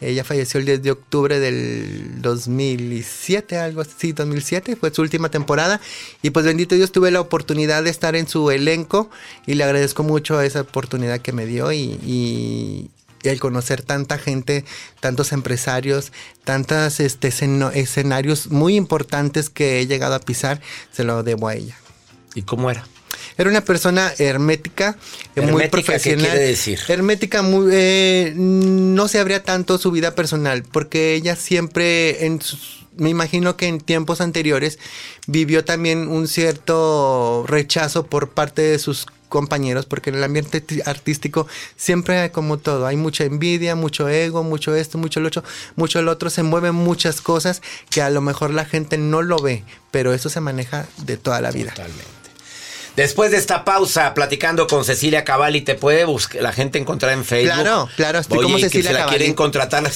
Ella 0.00 0.24
falleció 0.24 0.60
el 0.60 0.66
10 0.66 0.82
de 0.82 0.90
octubre 0.92 1.38
del 1.38 2.22
2007, 2.22 3.58
algo 3.58 3.82
así, 3.82 4.12
2007, 4.12 4.76
fue 4.76 4.92
su 4.92 5.02
última 5.02 5.30
temporada. 5.30 5.80
Y 6.22 6.30
pues 6.30 6.46
bendito 6.46 6.74
Dios, 6.74 6.90
tuve 6.90 7.10
la 7.10 7.20
oportunidad 7.20 7.84
de 7.84 7.90
estar 7.90 8.16
en 8.16 8.26
su 8.26 8.50
elenco 8.50 9.10
y 9.46 9.54
le 9.54 9.64
agradezco 9.64 10.02
mucho 10.02 10.40
esa 10.40 10.62
oportunidad 10.62 11.20
que 11.20 11.32
me 11.32 11.44
dio 11.46 11.72
y, 11.72 12.90
el 13.22 13.38
conocer 13.38 13.82
tanta 13.82 14.16
gente, 14.16 14.64
tantos 15.00 15.32
empresarios, 15.32 16.10
tantos 16.44 17.00
este, 17.00 17.28
escenarios 17.74 18.50
muy 18.50 18.76
importantes 18.76 19.50
que 19.50 19.80
he 19.80 19.86
llegado 19.86 20.14
a 20.14 20.20
pisar, 20.20 20.62
se 20.90 21.04
lo 21.04 21.22
debo 21.22 21.48
a 21.48 21.54
ella. 21.54 21.76
¿Y 22.34 22.42
cómo 22.42 22.70
era? 22.70 22.86
Era 23.40 23.48
una 23.48 23.64
persona 23.64 24.12
hermética, 24.18 24.98
eh, 25.34 25.40
muy 25.40 25.66
profesional. 25.68 26.26
¿qué 26.26 26.30
quiere 26.30 26.46
decir? 26.46 26.78
Hermética, 26.88 27.40
muy, 27.40 27.70
eh, 27.72 28.34
no 28.36 29.08
se 29.08 29.18
abría 29.18 29.42
tanto 29.42 29.78
su 29.78 29.90
vida 29.90 30.14
personal, 30.14 30.62
porque 30.62 31.14
ella 31.14 31.36
siempre, 31.36 32.26
en 32.26 32.40
me 32.98 33.08
imagino 33.08 33.56
que 33.56 33.66
en 33.66 33.80
tiempos 33.80 34.20
anteriores, 34.20 34.78
vivió 35.26 35.64
también 35.64 36.06
un 36.06 36.28
cierto 36.28 37.46
rechazo 37.48 38.04
por 38.04 38.28
parte 38.28 38.60
de 38.60 38.78
sus 38.78 39.06
compañeros, 39.30 39.86
porque 39.86 40.10
en 40.10 40.16
el 40.16 40.24
ambiente 40.24 40.62
artístico 40.84 41.46
siempre 41.76 42.18
hay 42.18 42.28
como 42.28 42.58
todo, 42.58 42.86
hay 42.86 42.96
mucha 42.96 43.24
envidia, 43.24 43.74
mucho 43.74 44.10
ego, 44.10 44.42
mucho 44.42 44.74
esto, 44.74 44.98
mucho 44.98 45.18
lo 45.20 45.28
otro, 45.28 45.44
mucho 45.76 46.02
lo 46.02 46.10
otro, 46.10 46.28
se 46.28 46.42
mueven 46.42 46.74
muchas 46.74 47.22
cosas 47.22 47.62
que 47.88 48.02
a 48.02 48.10
lo 48.10 48.20
mejor 48.20 48.52
la 48.52 48.66
gente 48.66 48.98
no 48.98 49.22
lo 49.22 49.38
ve, 49.38 49.64
pero 49.90 50.12
eso 50.12 50.28
se 50.28 50.40
maneja 50.40 50.86
de 50.98 51.16
toda 51.16 51.40
la 51.40 51.52
vida. 51.52 51.70
Totalmente. 51.70 52.19
Después 52.96 53.30
de 53.30 53.36
esta 53.36 53.64
pausa, 53.64 54.14
platicando 54.14 54.66
con 54.66 54.84
Cecilia 54.84 55.24
Cavalli, 55.24 55.62
te 55.62 55.74
puede 55.74 56.04
buscar, 56.04 56.42
la 56.42 56.52
gente 56.52 56.78
encontrar 56.78 57.12
en 57.12 57.24
Facebook. 57.24 57.54
Claro, 57.54 57.88
claro, 57.96 58.18
estoy 58.18 58.42
como 58.42 58.58
Cecilia 58.58 58.90
que 58.90 58.96
se 58.96 59.02
la 59.02 59.06
quieren 59.06 59.34
contratar. 59.34 59.80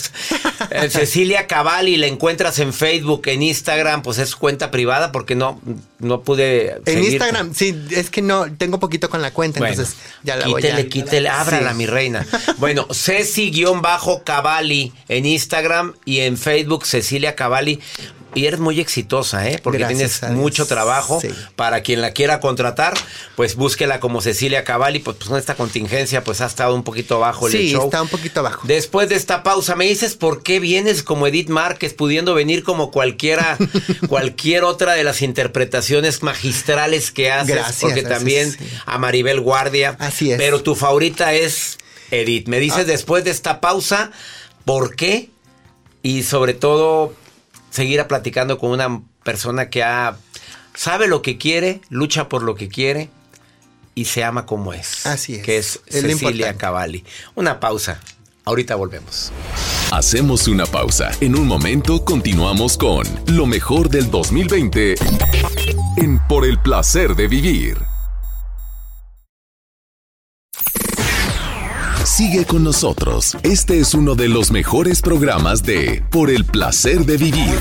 Eh, 0.70 0.88
Cecilia 0.88 1.46
Cavalli, 1.46 1.96
la 1.96 2.06
encuentras 2.06 2.58
en 2.58 2.72
Facebook, 2.72 3.22
en 3.26 3.42
Instagram, 3.42 4.02
pues 4.02 4.18
es 4.18 4.34
cuenta 4.34 4.70
privada 4.70 5.12
porque 5.12 5.34
no, 5.34 5.60
no 5.98 6.22
pude. 6.22 6.80
En 6.86 7.04
Instagram, 7.04 7.54
sí, 7.54 7.78
es 7.90 8.08
que 8.08 8.22
no, 8.22 8.46
tengo 8.56 8.80
poquito 8.80 9.10
con 9.10 9.20
la 9.20 9.32
cuenta, 9.32 9.58
entonces 9.58 9.96
ya 10.22 10.36
la 10.36 10.46
quítele, 10.46 10.72
voy 10.72 10.82
a. 10.82 10.88
Quítele, 10.88 11.28
ábrala, 11.28 11.74
mi 11.74 11.86
reina. 11.86 12.26
Bueno, 12.58 12.86
Ceci-Cavalli 12.90 14.92
en 15.08 15.26
Instagram 15.26 15.94
y 16.04 16.20
en 16.20 16.38
Facebook, 16.38 16.86
Cecilia 16.86 17.34
Cavalli. 17.34 17.80
Y 18.34 18.46
eres 18.46 18.60
muy 18.60 18.80
exitosa, 18.80 19.48
¿eh? 19.48 19.58
Porque 19.62 19.84
tienes 19.84 20.22
mucho 20.30 20.66
trabajo. 20.66 21.20
Para 21.56 21.82
quien 21.82 22.00
la 22.00 22.12
quiera 22.12 22.40
contratar, 22.40 22.94
pues 23.36 23.56
búsquela 23.56 24.00
como 24.00 24.20
Cecilia 24.20 24.64
Cavalli. 24.64 24.98
Pues, 24.98 25.16
pues, 25.16 25.28
con 25.28 25.38
esta 25.38 25.54
contingencia, 25.54 26.24
pues 26.24 26.40
ha 26.40 26.46
estado 26.46 26.74
un 26.74 26.82
poquito 26.82 27.18
bajo 27.18 27.46
el 27.46 27.52
sí, 27.52 27.70
show. 27.70 27.84
está 27.84 28.02
un 28.02 28.08
poquito 28.08 28.42
bajo. 28.42 28.66
Después 28.66 29.08
de 29.08 29.14
esta 29.14 29.42
pausa, 29.42 29.76
¿me 29.76 29.86
dices 29.86 30.14
por 30.16 30.42
qué 30.42 30.60
vienes 30.60 31.02
como 31.02 31.26
Edith 31.26 31.48
Márquez, 31.48 31.94
pudiendo 31.94 32.34
venir 32.34 32.62
como 32.62 32.90
cualquiera, 32.90 33.56
cualquier 34.08 34.64
otra 34.64 34.94
de 34.94 35.04
las 35.04 35.22
interpretaciones 35.22 36.22
magistrales 36.22 37.10
que 37.10 37.30
haces? 37.30 37.54
Gracias. 37.54 37.80
Porque 37.80 38.02
también 38.02 38.56
a 38.86 38.98
Maribel 38.98 39.40
Guardia. 39.40 39.96
Así 39.98 40.32
es. 40.32 40.38
Pero 40.38 40.62
tu 40.62 40.74
favorita 40.74 41.32
es 41.32 41.78
Edith. 42.10 42.48
Me 42.48 42.58
dices 42.58 42.80
ah. 42.80 42.84
después 42.84 43.24
de 43.24 43.30
esta 43.30 43.60
pausa, 43.60 44.10
¿por 44.64 44.96
qué? 44.96 45.30
Y 46.02 46.24
sobre 46.24 46.54
todo 46.54 47.14
seguir 47.74 48.04
platicando 48.06 48.56
con 48.56 48.70
una 48.70 49.02
persona 49.24 49.68
que 49.68 49.82
ha, 49.82 50.16
sabe 50.74 51.08
lo 51.08 51.22
que 51.22 51.38
quiere, 51.38 51.80
lucha 51.88 52.28
por 52.28 52.44
lo 52.44 52.54
que 52.54 52.68
quiere 52.68 53.10
y 53.96 54.04
se 54.04 54.22
ama 54.22 54.46
como 54.46 54.72
es. 54.72 55.04
Así 55.06 55.36
es. 55.36 55.42
Que 55.42 55.58
es, 55.58 55.80
Cecilia 55.88 56.56
Cavalli. 56.56 57.04
Una 57.34 57.58
pausa. 57.58 58.00
Ahorita 58.44 58.76
volvemos. 58.76 59.32
Hacemos 59.90 60.46
una 60.46 60.66
pausa. 60.66 61.10
En 61.20 61.34
un 61.34 61.48
momento 61.48 62.04
continuamos 62.04 62.76
con 62.78 63.06
lo 63.26 63.46
mejor 63.46 63.88
del 63.88 64.08
2020 64.08 64.94
en 65.96 66.20
Por 66.28 66.44
el 66.44 66.60
placer 66.60 67.16
de 67.16 67.26
vivir. 67.26 67.93
Sigue 72.16 72.44
con 72.44 72.62
nosotros. 72.62 73.36
Este 73.42 73.80
es 73.80 73.92
uno 73.92 74.14
de 74.14 74.28
los 74.28 74.52
mejores 74.52 75.02
programas 75.02 75.64
de 75.64 76.00
Por 76.12 76.30
el 76.30 76.44
placer 76.44 77.06
de 77.06 77.16
vivir 77.16 77.58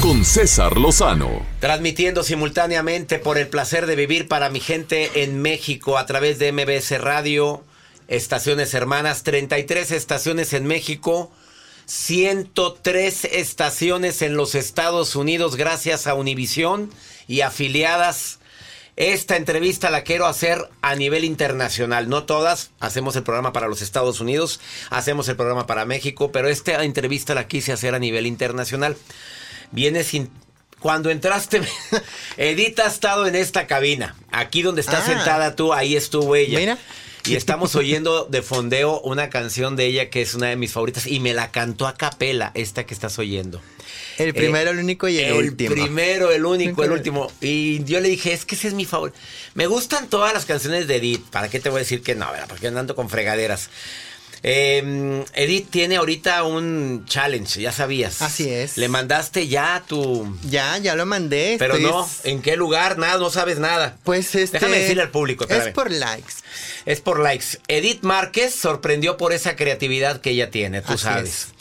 con 0.00 0.24
César 0.24 0.76
Lozano. 0.76 1.44
Transmitiendo 1.58 2.22
simultáneamente 2.22 3.18
por 3.18 3.36
el 3.36 3.48
placer 3.48 3.86
de 3.86 3.96
vivir 3.96 4.28
para 4.28 4.48
mi 4.48 4.60
gente 4.60 5.24
en 5.24 5.42
México 5.42 5.98
a 5.98 6.06
través 6.06 6.38
de 6.38 6.52
MBS 6.52 7.00
Radio, 7.00 7.64
estaciones 8.06 8.74
hermanas, 8.74 9.24
33 9.24 9.90
estaciones 9.90 10.52
en 10.52 10.66
México. 10.66 11.32
103 11.86 13.24
estaciones 13.24 14.22
en 14.22 14.36
los 14.36 14.54
Estados 14.54 15.16
Unidos 15.16 15.56
gracias 15.56 16.06
a 16.06 16.14
Univisión 16.14 16.90
y 17.26 17.40
afiliadas 17.40 18.38
esta 18.96 19.36
entrevista 19.36 19.90
la 19.90 20.02
quiero 20.02 20.26
hacer 20.26 20.68
a 20.80 20.94
nivel 20.94 21.24
internacional, 21.24 22.08
no 22.08 22.24
todas. 22.24 22.70
Hacemos 22.78 23.16
el 23.16 23.24
programa 23.24 23.52
para 23.52 23.66
los 23.66 23.82
Estados 23.82 24.20
Unidos, 24.20 24.60
hacemos 24.90 25.28
el 25.28 25.36
programa 25.36 25.66
para 25.66 25.84
México, 25.84 26.30
pero 26.30 26.48
esta 26.48 26.84
entrevista 26.84 27.34
la 27.34 27.48
quise 27.48 27.72
hacer 27.72 27.94
a 27.94 27.98
nivel 27.98 28.26
internacional. 28.26 28.96
Viene 29.72 30.04
sin... 30.04 30.30
Cuando 30.78 31.10
entraste, 31.10 31.62
Edith 32.36 32.78
ha 32.78 32.86
estado 32.86 33.26
en 33.26 33.34
esta 33.34 33.66
cabina. 33.66 34.16
Aquí 34.30 34.62
donde 34.62 34.82
estás 34.82 35.04
ah. 35.08 35.14
sentada 35.14 35.56
tú, 35.56 35.72
ahí 35.72 35.96
estuvo 35.96 36.36
ella. 36.36 36.58
Mira. 36.58 36.78
Y 37.26 37.36
estamos 37.36 37.74
oyendo 37.74 38.26
de 38.26 38.42
fondeo 38.42 39.00
una 39.00 39.30
canción 39.30 39.76
de 39.76 39.86
ella 39.86 40.10
que 40.10 40.20
es 40.20 40.34
una 40.34 40.48
de 40.48 40.56
mis 40.56 40.72
favoritas 40.72 41.06
y 41.06 41.20
me 41.20 41.32
la 41.32 41.50
cantó 41.50 41.86
a 41.86 41.94
capela, 41.94 42.50
esta 42.54 42.84
que 42.84 42.92
estás 42.92 43.18
oyendo. 43.18 43.62
El 44.18 44.28
eh, 44.28 44.34
primero, 44.34 44.70
el 44.70 44.78
único 44.78 45.08
y 45.08 45.18
el, 45.18 45.32
último. 45.32 45.74
El 45.74 45.80
primero, 45.80 46.30
el 46.30 46.44
único, 46.44 46.84
el 46.84 46.92
último. 46.92 47.30
Y 47.40 47.82
yo 47.84 48.00
le 48.00 48.08
dije, 48.08 48.32
es 48.32 48.44
que 48.44 48.54
ese 48.54 48.68
es 48.68 48.74
mi 48.74 48.84
favorito. 48.84 49.18
Me 49.54 49.66
gustan 49.66 50.08
todas 50.08 50.34
las 50.34 50.44
canciones 50.44 50.86
de 50.86 50.96
Edith. 50.96 51.24
¿Para 51.30 51.48
qué 51.48 51.60
te 51.60 51.70
voy 51.70 51.78
a 51.78 51.80
decir 51.80 52.02
que 52.02 52.14
no? 52.14 52.26
Porque 52.48 52.66
andando 52.66 52.94
con 52.94 53.08
fregaderas. 53.08 53.70
Em, 54.46 55.24
Edith 55.32 55.70
tiene 55.70 55.96
ahorita 55.96 56.42
un 56.42 57.06
challenge, 57.06 57.62
ya 57.62 57.72
sabías. 57.72 58.20
Así 58.20 58.50
es. 58.50 58.76
Le 58.76 58.88
mandaste 58.88 59.48
ya 59.48 59.82
tu. 59.88 60.36
Ya, 60.50 60.76
ya 60.76 60.94
lo 60.94 61.06
mandé. 61.06 61.56
Pero 61.58 61.78
no, 61.78 62.06
¿en 62.24 62.42
qué 62.42 62.54
lugar? 62.56 62.98
Nada, 62.98 63.16
no 63.16 63.30
sabes 63.30 63.58
nada. 63.58 63.96
Pues 64.04 64.34
este. 64.34 64.58
Déjame 64.58 64.80
decirle 64.80 65.02
al 65.02 65.10
público. 65.10 65.46
Es 65.48 65.68
por 65.68 65.90
likes. 65.90 66.43
Es 66.86 67.00
por 67.00 67.20
likes. 67.20 67.58
Edith 67.68 68.02
Márquez 68.02 68.54
sorprendió 68.54 69.16
por 69.16 69.32
esa 69.32 69.56
creatividad 69.56 70.20
que 70.20 70.30
ella 70.30 70.50
tiene, 70.50 70.82
tú 70.82 70.98
sabes 70.98 71.54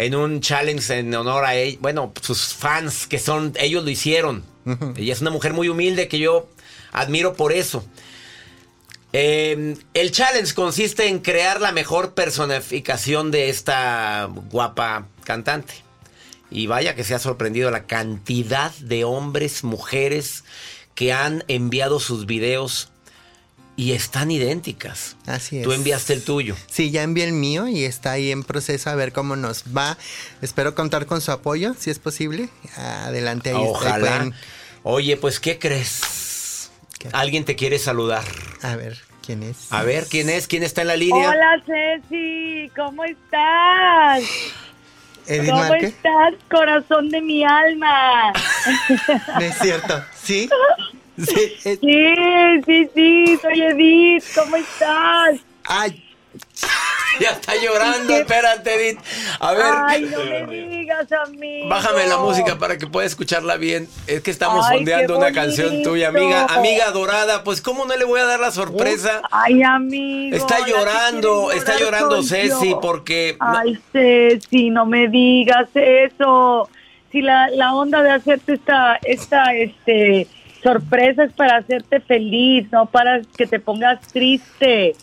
en 0.00 0.14
un 0.14 0.40
challenge 0.40 0.98
en 0.98 1.14
honor 1.14 1.44
a 1.44 1.54
ella, 1.54 1.78
bueno, 1.80 2.12
sus 2.22 2.54
fans 2.54 3.06
que 3.06 3.18
son, 3.18 3.52
ellos 3.58 3.84
lo 3.84 3.90
hicieron. 3.90 4.44
Ella 4.96 5.12
es 5.12 5.20
una 5.20 5.30
mujer 5.30 5.52
muy 5.52 5.68
humilde 5.68 6.08
que 6.08 6.18
yo 6.18 6.48
admiro 6.92 7.34
por 7.34 7.52
eso. 7.52 7.84
Eh, 9.12 9.76
el 9.92 10.12
challenge 10.12 10.54
consiste 10.54 11.08
en 11.08 11.18
crear 11.18 11.60
la 11.60 11.72
mejor 11.72 12.14
personificación 12.14 13.30
de 13.30 13.50
esta 13.50 14.28
guapa 14.50 15.06
cantante. 15.24 15.74
Y 16.50 16.66
vaya 16.66 16.94
que 16.94 17.04
se 17.04 17.14
ha 17.14 17.18
sorprendido 17.18 17.70
la 17.70 17.86
cantidad 17.86 18.72
de 18.76 19.04
hombres, 19.04 19.64
mujeres 19.64 20.44
que 20.94 21.12
han 21.12 21.44
enviado 21.48 22.00
sus 22.00 22.26
videos 22.26 22.90
y 23.80 23.92
están 23.92 24.30
idénticas. 24.30 25.16
Así 25.24 25.56
es. 25.56 25.64
Tú 25.64 25.72
enviaste 25.72 26.12
el 26.12 26.22
tuyo. 26.22 26.54
Sí, 26.66 26.90
ya 26.90 27.02
envié 27.02 27.24
el 27.24 27.32
mío 27.32 27.66
y 27.66 27.84
está 27.84 28.12
ahí 28.12 28.30
en 28.30 28.44
proceso 28.44 28.90
a 28.90 28.94
ver 28.94 29.14
cómo 29.14 29.36
nos 29.36 29.64
va. 29.74 29.96
Espero 30.42 30.74
contar 30.74 31.06
con 31.06 31.22
su 31.22 31.32
apoyo, 31.32 31.72
si 31.78 31.88
es 31.88 31.98
posible. 31.98 32.50
Adelante 32.76 33.48
ahí. 33.48 33.56
Ojalá. 33.56 34.32
Oye, 34.82 35.16
pues, 35.16 35.40
¿qué 35.40 35.58
crees? 35.58 36.70
Alguien 37.12 37.46
te 37.46 37.56
quiere 37.56 37.78
saludar. 37.78 38.22
A 38.60 38.76
ver, 38.76 38.98
¿quién 39.24 39.42
es? 39.42 39.72
A 39.72 39.82
ver, 39.82 40.06
¿quién 40.10 40.28
es? 40.28 40.46
¿Quién 40.46 40.62
está 40.62 40.82
en 40.82 40.88
la 40.88 40.96
línea? 40.96 41.30
Hola, 41.30 41.62
Ceci. 41.64 42.70
¿Cómo 42.76 43.02
estás? 43.04 44.24
Edith 45.26 45.52
¿Cómo 45.52 45.74
estás, 45.74 46.34
corazón 46.50 47.08
de 47.08 47.22
mi 47.22 47.44
alma? 47.44 48.34
No 49.38 49.40
es 49.40 49.56
cierto. 49.56 50.04
¿Sí? 50.22 50.50
Sí. 51.26 51.56
Sí, 51.62 51.76
sí, 52.66 52.88
sí, 52.94 53.38
soy 53.40 53.62
Edith. 53.62 54.24
¿Cómo 54.34 54.56
estás? 54.56 55.40
Ay, 55.64 56.02
Ya 57.20 57.30
está 57.30 57.54
llorando, 57.56 58.14
espérate, 58.14 58.74
Edith. 58.74 59.00
A 59.40 59.52
ver, 59.52 59.66
Ay, 59.88 60.02
no 60.10 60.46
me 60.46 60.68
digas, 60.68 61.06
amigo. 61.12 61.68
bájame 61.68 62.06
la 62.06 62.18
música 62.18 62.56
para 62.58 62.78
que 62.78 62.86
pueda 62.86 63.06
escucharla 63.06 63.56
bien. 63.56 63.88
Es 64.06 64.22
que 64.22 64.30
estamos 64.30 64.64
Ay, 64.66 64.84
qué 64.84 65.06
una 65.12 65.32
canción 65.32 65.82
tuya, 65.82 66.08
amiga. 66.08 66.46
Amiga 66.46 66.90
dorada, 66.92 67.42
pues 67.44 67.60
¿cómo 67.60 67.84
no 67.84 67.96
le 67.96 68.04
voy 68.04 68.20
a 68.20 68.24
dar 68.24 68.40
la 68.40 68.52
sorpresa? 68.52 69.22
Ay, 69.30 69.62
amigo. 69.62 70.36
Está 70.36 70.66
llorando, 70.66 71.50
está 71.52 71.78
llorando 71.78 72.22
Ceci 72.22 72.70
yo. 72.70 72.80
porque... 72.80 73.36
Ay, 73.40 73.78
Ceci, 73.92 74.70
no 74.70 74.86
me 74.86 75.08
digas 75.08 75.68
eso. 75.74 76.68
Si 77.10 77.22
la, 77.22 77.50
la 77.50 77.74
onda 77.74 78.02
de 78.02 78.10
hacerte 78.12 78.54
esta, 78.54 78.98
esta, 79.02 79.52
este, 79.54 80.28
sorpresa 80.62 81.24
es 81.24 81.32
para 81.32 81.56
hacerte 81.56 82.00
feliz, 82.00 82.70
no 82.72 82.86
para 82.86 83.20
que 83.36 83.46
te 83.46 83.60
pongas 83.60 84.00
triste. 84.08 84.94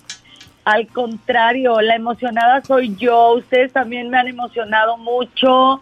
Al 0.63 0.87
contrario, 0.87 1.79
la 1.81 1.95
emocionada 1.95 2.61
soy 2.61 2.95
yo. 2.95 3.33
Ustedes 3.33 3.71
también 3.71 4.09
me 4.09 4.17
han 4.17 4.27
emocionado 4.27 4.97
mucho, 4.97 5.81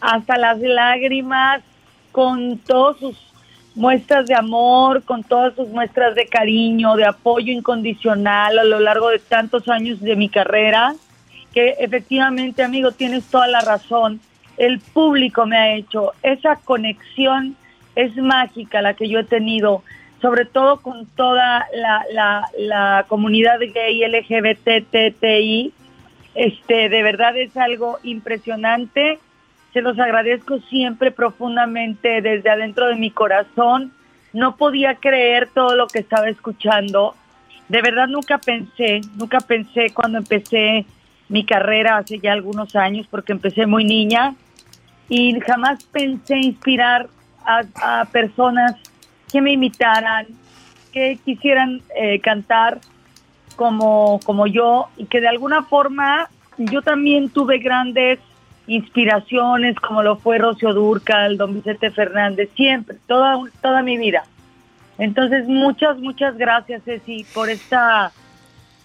hasta 0.00 0.36
las 0.36 0.58
lágrimas, 0.58 1.62
con 2.10 2.58
todas 2.58 2.98
sus 2.98 3.16
muestras 3.74 4.26
de 4.26 4.34
amor, 4.34 5.04
con 5.04 5.22
todas 5.22 5.54
sus 5.54 5.68
muestras 5.68 6.14
de 6.14 6.26
cariño, 6.26 6.96
de 6.96 7.06
apoyo 7.06 7.52
incondicional 7.52 8.58
a 8.58 8.64
lo 8.64 8.80
largo 8.80 9.10
de 9.10 9.20
tantos 9.20 9.68
años 9.68 10.00
de 10.00 10.16
mi 10.16 10.28
carrera, 10.28 10.94
que 11.54 11.76
efectivamente, 11.78 12.62
amigo, 12.62 12.90
tienes 12.92 13.24
toda 13.26 13.46
la 13.46 13.60
razón. 13.60 14.20
El 14.56 14.80
público 14.80 15.46
me 15.46 15.56
ha 15.56 15.74
hecho 15.74 16.12
esa 16.22 16.56
conexión 16.56 17.56
es 17.94 18.16
mágica 18.16 18.82
la 18.82 18.94
que 18.94 19.08
yo 19.08 19.20
he 19.20 19.24
tenido, 19.24 19.82
sobre 20.20 20.44
todo 20.44 20.80
con 20.80 21.06
toda 21.06 21.66
la, 21.74 22.46
la, 22.58 23.04
comunidad 23.08 23.58
gay 23.60 24.02
LGBTTI. 24.06 25.72
Este, 26.34 26.88
de 26.88 27.02
verdad 27.02 27.36
es 27.36 27.56
algo 27.56 27.98
impresionante. 28.02 29.18
Se 29.72 29.82
los 29.82 29.98
agradezco 29.98 30.58
siempre 30.68 31.10
profundamente 31.10 32.20
desde 32.22 32.50
adentro 32.50 32.88
de 32.88 32.96
mi 32.96 33.10
corazón. 33.10 33.92
No 34.32 34.56
podía 34.56 34.94
creer 34.96 35.48
todo 35.52 35.74
lo 35.74 35.86
que 35.86 35.98
estaba 36.00 36.28
escuchando. 36.28 37.14
De 37.68 37.82
verdad 37.82 38.08
nunca 38.08 38.38
pensé, 38.38 39.00
nunca 39.16 39.40
pensé 39.40 39.92
cuando 39.94 40.18
empecé 40.18 40.86
mi 41.28 41.44
carrera 41.44 41.96
hace 41.96 42.18
ya 42.18 42.32
algunos 42.32 42.74
años, 42.74 43.06
porque 43.08 43.32
empecé 43.32 43.66
muy 43.66 43.84
niña, 43.84 44.34
y 45.08 45.38
jamás 45.40 45.84
pensé 45.84 46.38
inspirar 46.38 47.08
a, 47.44 47.62
a 48.00 48.04
personas 48.06 48.76
que 49.30 49.40
me 49.40 49.52
imitaran, 49.52 50.26
que 50.92 51.18
quisieran 51.24 51.82
eh, 51.96 52.20
cantar 52.20 52.80
como, 53.56 54.20
como 54.24 54.46
yo 54.46 54.88
y 54.96 55.06
que 55.06 55.20
de 55.20 55.28
alguna 55.28 55.62
forma 55.62 56.28
yo 56.58 56.82
también 56.82 57.30
tuve 57.30 57.58
grandes 57.58 58.18
inspiraciones 58.66 59.76
como 59.76 60.02
lo 60.02 60.16
fue 60.16 60.38
Rocío 60.38 60.72
Durcal, 60.72 61.36
Don 61.36 61.54
Vicente 61.54 61.90
Fernández, 61.90 62.50
siempre, 62.54 62.96
toda, 63.06 63.38
toda 63.60 63.82
mi 63.82 63.98
vida. 63.98 64.24
Entonces 64.98 65.46
muchas, 65.48 65.98
muchas 65.98 66.36
gracias 66.36 66.82
Ceci 66.84 67.24
por 67.34 67.48
esta 67.48 68.12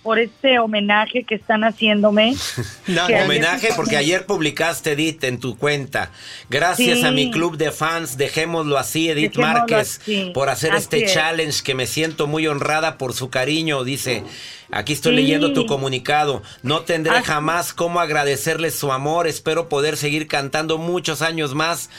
por 0.06 0.20
este 0.20 0.60
homenaje 0.60 1.24
que 1.24 1.34
están 1.34 1.63
haciéndome. 1.63 2.36
no, 2.88 3.08
Que 3.08 3.15
ayer- 3.15 3.26
Homenaje 3.26 3.70
porque 3.76 3.98
ayer 3.98 4.28
publicaste, 4.28 4.91
Edith, 4.91 5.24
en 5.24 5.39
tu 5.39 5.58
cuenta. 5.58 6.12
Gracias 6.48 7.00
Sí. 7.00 7.06
a 7.06 7.10
mi 7.12 7.32
club 7.32 7.58
de 7.58 7.72
fans, 7.72 8.15
dejémoslo 8.15 8.78
así, 8.78 9.10
Edith 9.10 9.32
Dejémoslo 9.34 9.60
Márquez, 9.62 10.00
así. 10.04 10.32
por 10.36 10.50
hacer 10.50 10.74
Así 10.74 10.84
este 10.84 11.06
es. 11.06 11.13
challenge 11.15 11.63
que 11.63 11.74
me 11.74 11.88
siento 11.88 12.28
muy 12.28 12.46
honrada 12.46 13.00
por 13.00 13.13
su 13.13 13.32
cariño. 13.32 13.84
Dice, 13.84 14.24
aquí 14.70 14.94
estoy 14.94 15.15
Sí. 15.15 15.24
leyendo 15.24 15.54
tu 15.54 15.65
comunicado. 15.65 16.44
No 16.62 16.82
tendré 16.82 17.18
Así- 17.18 17.26
jamás 17.26 17.74
cómo 17.74 18.00
agradecerles 18.00 18.76
su 18.78 18.91
amor. 18.94 19.26
Espero 19.28 19.70
poder 19.70 19.98
seguir 19.98 20.28
cantando 20.28 20.78
muchos 20.78 21.24
años 21.24 21.56
más. 21.56 21.89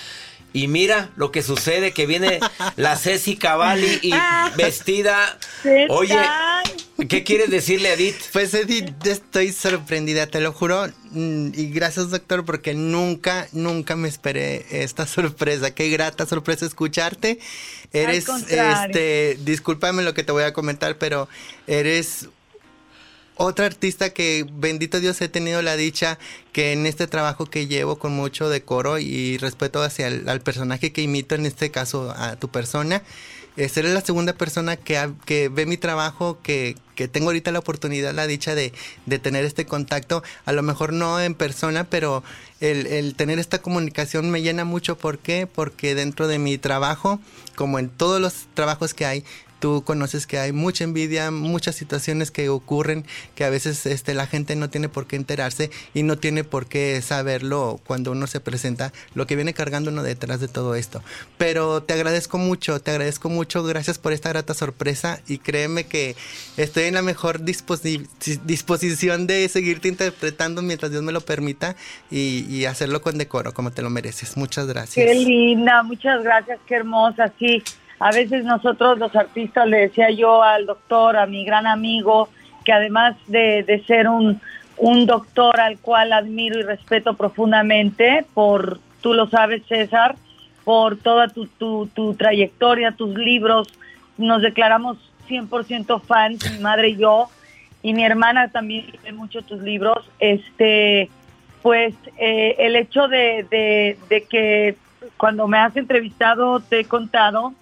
Y 0.53 0.69
mira 0.69 1.11
lo 1.17 1.33
que 1.33 1.43
sucede, 1.43 1.91
que 1.91 2.07
viene 2.07 2.39
la 2.77 2.95
Ceci 2.97 3.37
Cavalli 3.37 3.99
y 4.01 4.13
vestida. 4.57 5.37
¿Qué 5.65 5.87
Oye? 5.91 6.17
¿Qué 7.09 7.25
quieres 7.25 7.51
decirle 7.51 7.91
a 7.91 7.95
Edith? 7.95 8.17
Pues 8.33 8.55
Edith, 8.55 9.07
estoy 9.07 9.53
sorprendida, 9.53 10.27
te 10.27 10.41
lo 10.41 10.53
juro. 10.53 10.87
Mm, 11.11 11.51
Y 11.55 11.71
gracias, 11.71 12.11
doctor, 12.11 12.45
porque 12.45 12.75
nunca, 12.75 13.49
nunca 13.53 13.97
me 13.97 14.09
esperé 14.09 14.67
esta 14.71 15.07
sorpresa. 15.07 15.75
Qué 15.75 15.91
grata 15.91 16.27
sorpresa 16.27 16.67
escucharte. 16.67 17.39
Eres, 17.93 18.27
este, 18.29 19.39
discúlpame 19.45 20.03
lo 20.03 20.15
que 20.15 20.25
te 20.25 20.33
voy 20.33 20.45
a 20.45 20.53
comentar, 20.53 20.99
pero 20.99 21.29
eres 21.67 22.29
otra 23.37 23.67
artista 23.67 24.11
que, 24.11 24.47
bendito 24.51 24.99
Dios, 24.99 25.21
he 25.21 25.29
tenido 25.29 25.61
la 25.61 25.77
dicha 25.77 26.19
que 26.53 26.73
en 26.73 26.87
este 26.87 27.07
trabajo 27.07 27.45
que 27.45 27.67
llevo 27.67 27.99
con 27.99 28.13
mucho 28.13 28.49
decoro 28.49 28.99
y 28.99 29.37
respeto 29.37 29.83
hacia 29.83 30.09
el 30.09 30.29
al 30.29 30.41
personaje 30.41 30.91
que 30.93 31.03
imito, 31.03 31.35
en 31.35 31.45
este 31.45 31.71
caso 31.71 32.15
a 32.17 32.37
tu 32.37 32.49
persona, 32.49 33.03
eh, 33.57 33.69
ser 33.69 33.85
la 33.87 34.01
segunda 34.01 34.33
persona 34.33 34.77
que, 34.77 35.11
que 35.25 35.49
ve 35.49 35.67
mi 35.67 35.77
trabajo, 35.77 36.39
que, 36.43 36.77
que 36.95 37.09
tengo 37.09 37.29
ahorita 37.29 37.53
la 37.53 37.59
oportunidad, 37.59 38.15
la 38.15 38.27
dicha 38.27 38.55
de, 38.55 38.73
de 39.07 39.19
tener 39.19 39.45
este 39.45 39.67
contacto, 39.67 40.23
a 40.45 40.53
lo 40.53 40.63
mejor 40.63 40.93
no 40.93 41.21
en 41.21 41.35
persona, 41.35 41.85
pero 41.85 42.23
el, 42.61 42.87
el 42.87 43.15
tener 43.15 43.39
esta 43.39 43.61
comunicación 43.61 44.31
me 44.31 44.43
llena 44.43 44.65
mucho. 44.65 44.97
¿Por 44.97 45.19
qué? 45.19 45.47
Porque 45.47 45.95
dentro 45.95 46.29
de 46.29 46.39
mi 46.39 46.59
trabajo, 46.59 47.21
como 47.55 47.79
en 47.79 47.89
todos 47.89 48.21
los 48.21 48.47
trabajos 48.55 48.95
que 48.95 49.07
hay, 49.07 49.25
tú 49.59 49.83
conoces 49.85 50.27
que 50.27 50.39
hay 50.39 50.53
mucha 50.53 50.85
envidia, 50.85 51.31
muchas 51.31 51.75
situaciones 51.75 52.31
que 52.31 52.49
ocurren 52.49 53.05
que 53.35 53.45
a 53.45 53.51
veces 53.51 53.87
este, 53.87 54.15
la 54.15 54.27
gente 54.27 54.57
no 54.57 54.71
tiene 54.71 54.89
por 54.89 55.07
qué 55.07 55.17
enterarse 55.17 55.71
y 55.95 56.03
no 56.03 56.19
tiene 56.19 56.45
por 56.45 56.67
qué 56.67 57.01
saberlo 57.03 57.81
cuando 57.87 58.13
uno 58.13 58.27
se 58.27 58.41
presenta, 58.41 58.93
lo 59.15 59.27
que 59.27 59.37
viene 59.37 59.55
cargando 59.55 59.91
uno 59.91 60.03
detrás 60.03 60.41
de 60.41 60.49
todo 60.49 60.75
esto. 60.75 61.03
Pero 61.39 61.83
te 61.83 61.95
agradezco 61.95 62.39
mucho, 62.39 62.81
te 62.81 62.91
agradezco 62.91 63.29
mucho, 63.29 63.63
gracias 63.63 63.99
por 63.99 64.13
esta 64.13 64.29
grata 64.29 64.55
sorpresa 64.55 65.21
y 65.27 65.39
créeme 65.39 65.85
que 65.85 66.17
estoy 66.57 66.85
en 66.85 66.95
la 66.95 67.03
mejor 67.03 67.41
disposi- 67.41 68.07
disposición 68.45 69.27
de 69.27 69.49
seguirte 69.49 69.89
interpretando 69.89 70.63
mientras 70.63 70.91
Dios 70.91 71.03
me 71.03 71.13
lo 71.13 71.21
permita 71.21 71.77
y, 72.11 72.47
y 72.49 72.65
hacerlo 72.67 73.01
con 73.03 73.19
decoro 73.19 73.55
como 73.55 73.71
te 73.71 73.83
lo 73.83 73.91
mereces. 73.91 74.37
Muchas 74.37 74.67
gracias. 74.67 75.07
Qué 75.07 75.15
linda, 75.15 75.83
muchas 75.83 76.23
gracias, 76.23 76.59
qué 76.67 76.77
hermosa, 76.77 77.33
sí. 77.39 77.63
A 77.99 78.11
veces 78.11 78.45
nosotros 78.45 78.99
los 78.99 79.15
artistas, 79.17 79.67
le 79.67 79.79
decía 79.79 80.11
yo 80.11 80.43
al 80.43 80.67
doctor, 80.67 81.17
a 81.17 81.27
mi 81.27 81.45
gran 81.45 81.67
amigo, 81.67 82.29
que 82.65 82.73
además 82.73 83.17
de, 83.27 83.63
de 83.63 83.83
ser 83.85 84.09
un, 84.09 84.41
un 84.77 85.07
doctor 85.07 85.61
al 85.61 85.79
cual 85.79 86.13
admiro 86.13 86.59
y 86.59 86.63
respeto 86.63 87.15
profundamente, 87.15 88.25
por, 88.35 88.81
tú 89.01 89.15
lo 89.15 89.29
sabes 89.29 89.63
César, 89.67 90.17
por 90.65 90.99
toda 90.99 91.29
tu, 91.29 91.47
tu, 91.47 91.89
tu 91.95 92.15
trayectoria, 92.15 92.93
tus 92.93 93.17
libros, 93.17 93.69
nos 94.19 94.43
declaramos 94.43 94.99
100% 95.29 96.01
fans, 96.03 96.53
mi 96.53 96.59
madre 96.59 96.91
y 96.91 96.97
yo, 96.97 97.29
y 97.83 97.95
mi 97.95 98.05
hermana 98.05 98.49
también 98.49 98.87
lee 99.05 99.13
mucho 99.13 99.43
tus 99.43 99.63
libros, 99.63 99.99
este, 100.19 101.09
pues 101.63 101.95
eh, 102.19 102.57
el 102.59 102.77
hecho 102.77 103.09
de, 103.09 103.47
de, 103.51 103.99
de 104.09 104.23
que 104.25 104.77
cuando 105.17 105.47
me 105.47 105.59
has 105.59 105.77
entrevistado 105.77 106.61
te 106.61 106.81
he 106.81 106.85
contado 106.85 107.55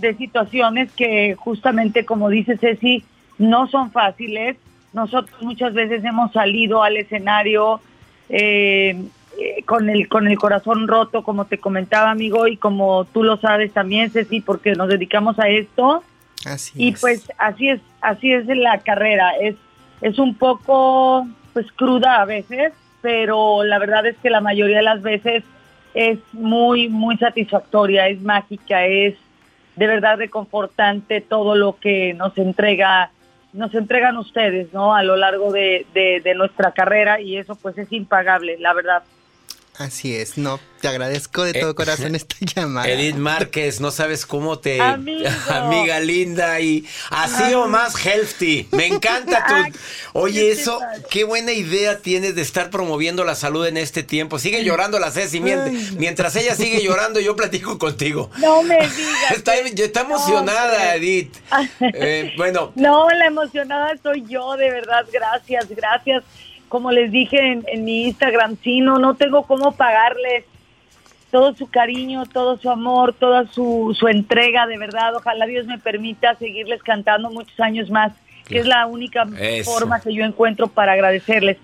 de 0.00 0.14
situaciones 0.14 0.90
que 0.92 1.34
justamente 1.36 2.04
como 2.04 2.28
dice 2.28 2.56
Ceci, 2.56 3.04
no 3.38 3.66
son 3.68 3.90
fáciles. 3.90 4.56
Nosotros 4.92 5.40
muchas 5.42 5.74
veces 5.74 6.04
hemos 6.04 6.32
salido 6.32 6.82
al 6.82 6.96
escenario 6.96 7.80
eh, 8.28 9.00
eh, 9.38 9.62
con 9.64 9.88
el 9.88 10.08
con 10.08 10.26
el 10.26 10.38
corazón 10.38 10.88
roto, 10.88 11.22
como 11.22 11.44
te 11.44 11.58
comentaba, 11.58 12.10
amigo, 12.10 12.46
y 12.46 12.56
como 12.56 13.04
tú 13.06 13.22
lo 13.22 13.36
sabes 13.36 13.72
también, 13.72 14.10
Ceci, 14.10 14.40
porque 14.40 14.72
nos 14.72 14.88
dedicamos 14.88 15.38
a 15.38 15.48
esto. 15.48 16.02
Así 16.44 16.72
Y 16.84 16.88
es. 16.94 17.00
pues 17.00 17.32
así 17.38 17.68
es, 17.68 17.80
así 18.00 18.32
es 18.32 18.46
la 18.46 18.78
carrera. 18.78 19.32
Es, 19.40 19.56
es 20.00 20.18
un 20.18 20.34
poco 20.34 21.26
pues 21.52 21.66
cruda 21.72 22.20
a 22.20 22.24
veces, 22.24 22.72
pero 23.02 23.62
la 23.64 23.78
verdad 23.78 24.06
es 24.06 24.16
que 24.18 24.30
la 24.30 24.40
mayoría 24.40 24.78
de 24.78 24.82
las 24.82 25.02
veces 25.02 25.44
es 25.94 26.18
muy, 26.32 26.88
muy 26.88 27.16
satisfactoria, 27.16 28.08
es 28.08 28.20
mágica, 28.22 28.86
es 28.86 29.14
de 29.80 29.86
verdad 29.86 30.18
reconfortante 30.18 31.22
todo 31.22 31.54
lo 31.54 31.78
que 31.78 32.12
nos 32.12 32.36
entrega, 32.36 33.12
nos 33.54 33.74
entregan 33.74 34.18
ustedes, 34.18 34.74
¿no? 34.74 34.94
A 34.94 35.02
lo 35.02 35.16
largo 35.16 35.52
de, 35.52 35.86
de, 35.94 36.20
de 36.20 36.34
nuestra 36.34 36.72
carrera 36.72 37.18
y 37.18 37.38
eso 37.38 37.54
pues 37.54 37.78
es 37.78 37.90
impagable, 37.90 38.58
la 38.58 38.74
verdad. 38.74 39.02
Así 39.80 40.14
es, 40.14 40.36
no, 40.36 40.60
te 40.82 40.88
agradezco 40.88 41.42
de 41.42 41.52
Eh, 41.52 41.60
todo 41.62 41.74
corazón 41.74 42.14
esta 42.14 42.36
llamada. 42.40 42.86
Edith 42.86 43.16
Márquez, 43.16 43.80
no 43.80 43.90
sabes 43.90 44.26
cómo 44.26 44.58
te... 44.58 44.78
Amigo. 44.78 45.26
Amiga 45.48 45.98
linda 46.00 46.60
y 46.60 46.86
así 47.08 47.54
o 47.54 47.66
más 47.66 47.94
healthy. 48.04 48.68
Me 48.72 48.84
encanta 48.84 49.42
Ay, 49.46 49.72
tu... 49.72 49.78
Oye, 50.12 50.40
¿qué 50.40 50.50
eso, 50.52 50.80
qué 51.08 51.24
buena 51.24 51.52
idea 51.52 51.96
tienes 51.98 52.34
de 52.34 52.42
estar 52.42 52.68
promoviendo 52.68 53.24
la 53.24 53.34
salud 53.34 53.66
en 53.66 53.78
este 53.78 54.02
tiempo. 54.02 54.38
Sigue 54.38 54.62
llorando 54.64 54.98
la 54.98 55.10
Ceci. 55.10 55.40
mient- 55.40 55.64
Ay, 55.64 55.88
no. 55.92 55.98
Mientras 55.98 56.36
ella 56.36 56.54
sigue 56.54 56.82
llorando, 56.84 57.18
yo 57.18 57.34
platico 57.34 57.78
contigo. 57.78 58.30
No 58.36 58.62
me 58.62 58.76
digas. 58.80 59.30
Está, 59.34 59.54
está 59.56 60.00
emocionada, 60.02 60.90
No, 60.90 60.92
Edith. 60.92 61.34
Eh, 61.80 62.34
bueno, 62.36 62.72
No, 62.74 63.08
la 63.08 63.24
emocionada 63.24 63.94
soy 64.02 64.26
yo, 64.28 64.58
de 64.58 64.70
verdad, 64.70 65.06
gracias, 65.10 65.66
gracias. 65.70 66.22
Como 66.70 66.92
les 66.92 67.10
dije 67.10 67.52
en, 67.52 67.64
en 67.66 67.84
mi 67.84 68.04
Instagram, 68.04 68.56
sí, 68.62 68.80
no, 68.80 68.98
no 68.98 69.14
tengo 69.14 69.42
cómo 69.42 69.72
pagarles 69.72 70.44
todo 71.32 71.52
su 71.54 71.68
cariño, 71.68 72.26
todo 72.26 72.58
su 72.58 72.70
amor, 72.70 73.12
toda 73.12 73.46
su, 73.46 73.94
su 73.98 74.06
entrega, 74.06 74.68
de 74.68 74.78
verdad. 74.78 75.14
Ojalá 75.16 75.46
Dios 75.46 75.66
me 75.66 75.78
permita 75.78 76.36
seguirles 76.36 76.80
cantando 76.84 77.28
muchos 77.30 77.58
años 77.58 77.90
más, 77.90 78.12
que 78.46 78.60
es 78.60 78.66
la 78.66 78.86
única 78.86 79.26
Eso. 79.38 79.70
forma 79.70 80.00
que 80.00 80.14
yo 80.14 80.24
encuentro 80.24 80.68
para 80.68 80.92
agradecerles. 80.92 81.58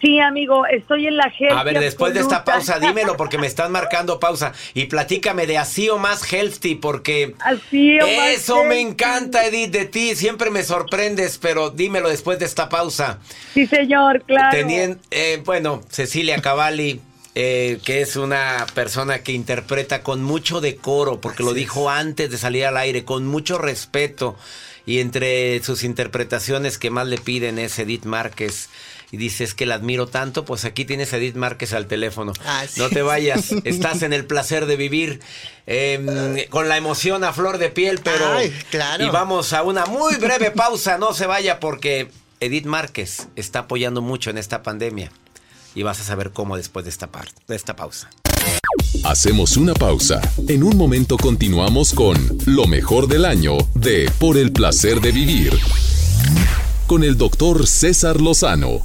Sí, 0.00 0.18
amigo, 0.18 0.64
estoy 0.66 1.06
en 1.06 1.16
la 1.16 1.30
gente. 1.30 1.52
a 1.54 1.62
ver, 1.62 1.78
después 1.78 2.14
de 2.14 2.20
esta 2.20 2.42
pausa, 2.44 2.78
dímelo 2.78 3.16
porque 3.16 3.36
me 3.36 3.46
están 3.46 3.70
marcando 3.70 4.18
pausa 4.18 4.52
y 4.72 4.86
platícame 4.86 5.46
de 5.46 5.58
así 5.58 5.88
o 5.90 5.98
más 5.98 6.22
healthy 6.32 6.74
porque 6.76 7.34
Así 7.40 7.98
o 8.00 8.06
más 8.06 8.28
eso 8.30 8.64
me 8.64 8.76
healthy. 8.76 8.80
encanta, 8.92 9.44
Edith, 9.46 9.70
de 9.72 9.84
ti. 9.84 10.14
Siempre 10.16 10.50
me 10.50 10.62
sorprendes, 10.64 11.36
pero 11.36 11.68
dímelo 11.70 12.08
después 12.08 12.38
de 12.38 12.46
esta 12.46 12.68
pausa. 12.70 13.18
Sí, 13.52 13.66
señor, 13.66 14.22
claro. 14.26 14.56
Tenien- 14.56 14.98
eh, 15.10 15.42
bueno, 15.44 15.82
Cecilia 15.90 16.40
Cavalli, 16.40 17.00
eh, 17.34 17.78
que 17.84 18.00
es 18.00 18.16
una 18.16 18.66
persona 18.74 19.22
que 19.22 19.32
interpreta 19.32 20.02
con 20.02 20.22
mucho 20.22 20.60
decoro, 20.62 21.20
porque 21.20 21.42
lo 21.42 21.52
dijo 21.52 21.90
antes 21.90 22.30
de 22.30 22.38
salir 22.38 22.64
al 22.64 22.76
aire, 22.78 23.04
con 23.04 23.26
mucho 23.26 23.58
respeto. 23.58 24.36
Y 24.86 25.00
entre 25.00 25.62
sus 25.62 25.84
interpretaciones 25.84 26.78
que 26.78 26.90
más 26.90 27.06
le 27.06 27.18
piden 27.18 27.58
es 27.58 27.78
Edith 27.78 28.06
Márquez. 28.06 28.70
Y 29.12 29.16
dices 29.16 29.54
que 29.54 29.66
la 29.66 29.74
admiro 29.74 30.06
tanto, 30.06 30.44
pues 30.44 30.64
aquí 30.64 30.84
tienes 30.84 31.12
a 31.12 31.16
Edith 31.16 31.34
Márquez 31.34 31.72
al 31.72 31.86
teléfono. 31.86 32.32
Así 32.46 32.78
no 32.80 32.88
te 32.90 33.02
vayas, 33.02 33.50
estás 33.64 34.02
en 34.02 34.12
el 34.12 34.24
placer 34.24 34.66
de 34.66 34.76
vivir 34.76 35.20
eh, 35.66 36.46
con 36.50 36.68
la 36.68 36.76
emoción 36.76 37.24
a 37.24 37.32
flor 37.32 37.58
de 37.58 37.70
piel, 37.70 38.00
pero... 38.04 38.32
Ay, 38.34 38.52
claro. 38.70 39.04
Y 39.04 39.08
vamos 39.08 39.52
a 39.52 39.62
una 39.64 39.86
muy 39.86 40.14
breve 40.16 40.50
pausa, 40.54 40.96
no 40.96 41.12
se 41.12 41.26
vaya 41.26 41.58
porque 41.58 42.08
Edith 42.38 42.66
Márquez 42.66 43.26
está 43.34 43.60
apoyando 43.60 44.00
mucho 44.00 44.30
en 44.30 44.38
esta 44.38 44.62
pandemia. 44.62 45.10
Y 45.74 45.82
vas 45.84 46.00
a 46.00 46.04
saber 46.04 46.30
cómo 46.30 46.56
después 46.56 46.84
de 46.84 46.90
esta, 46.90 47.08
par- 47.08 47.28
de 47.48 47.54
esta 47.56 47.74
pausa. 47.76 48.10
Hacemos 49.04 49.56
una 49.56 49.72
pausa. 49.74 50.20
En 50.48 50.62
un 50.64 50.76
momento 50.76 51.16
continuamos 51.16 51.92
con 51.94 52.16
lo 52.46 52.66
mejor 52.66 53.06
del 53.08 53.24
año 53.24 53.56
de 53.74 54.10
Por 54.18 54.36
el 54.36 54.52
placer 54.52 55.00
de 55.00 55.12
vivir. 55.12 55.52
Con 56.86 57.04
el 57.04 57.16
doctor 57.16 57.66
César 57.68 58.20
Lozano. 58.20 58.80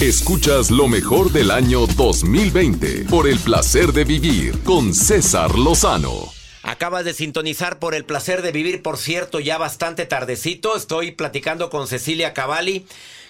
Escuchas 0.00 0.70
lo 0.70 0.88
mejor 0.88 1.30
del 1.30 1.50
año 1.50 1.86
2020 1.86 3.04
por 3.10 3.28
el 3.28 3.38
placer 3.38 3.92
de 3.92 4.04
vivir 4.04 4.62
con 4.62 4.94
César 4.94 5.58
Lozano. 5.58 6.32
Acabas 6.62 7.04
de 7.04 7.12
sintonizar 7.12 7.78
por 7.78 7.94
el 7.94 8.06
placer 8.06 8.40
de 8.40 8.50
vivir, 8.50 8.80
por 8.80 8.96
cierto, 8.96 9.40
ya 9.40 9.58
bastante 9.58 10.06
tardecito. 10.06 10.74
Estoy 10.74 11.10
platicando 11.10 11.68
con 11.68 11.86
Cecilia 11.86 12.32
Cavalli, 12.32 12.86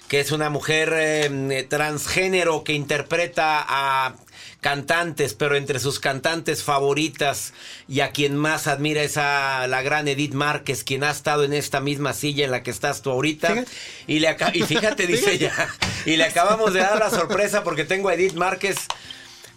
que 0.07 0.21
es 0.21 0.31
una 0.31 0.49
mujer 0.49 0.93
eh, 0.95 1.67
transgénero 1.69 2.63
que 2.63 2.71
interpreta 2.71 3.65
a 3.67 4.15
cantantes, 4.61 5.33
pero 5.33 5.55
entre 5.55 5.79
sus 5.79 5.99
cantantes 5.99 6.63
favoritas 6.63 7.53
y 7.87 8.01
a 8.01 8.11
quien 8.11 8.37
más 8.37 8.67
admira 8.67 9.01
es 9.01 9.17
a 9.17 9.67
la 9.67 9.81
gran 9.81 10.07
Edith 10.07 10.33
Márquez, 10.33 10.83
quien 10.83 11.03
ha 11.03 11.09
estado 11.09 11.43
en 11.43 11.51
esta 11.51 11.81
misma 11.81 12.13
silla 12.13 12.45
en 12.45 12.51
la 12.51 12.61
que 12.61 12.69
estás 12.69 13.01
tú 13.01 13.09
ahorita. 13.09 13.49
Fíjate. 13.49 13.71
Y, 14.05 14.19
le 14.19 14.35
y 14.53 14.61
fíjate, 14.61 15.07
dice 15.07 15.33
ella, 15.33 15.51
y 16.05 16.15
le 16.15 16.25
acabamos 16.25 16.73
de 16.73 16.79
dar 16.79 16.99
la 16.99 17.09
sorpresa 17.09 17.63
porque 17.63 17.83
tengo 17.85 18.09
a 18.09 18.13
Edith 18.13 18.35
Márquez 18.35 18.87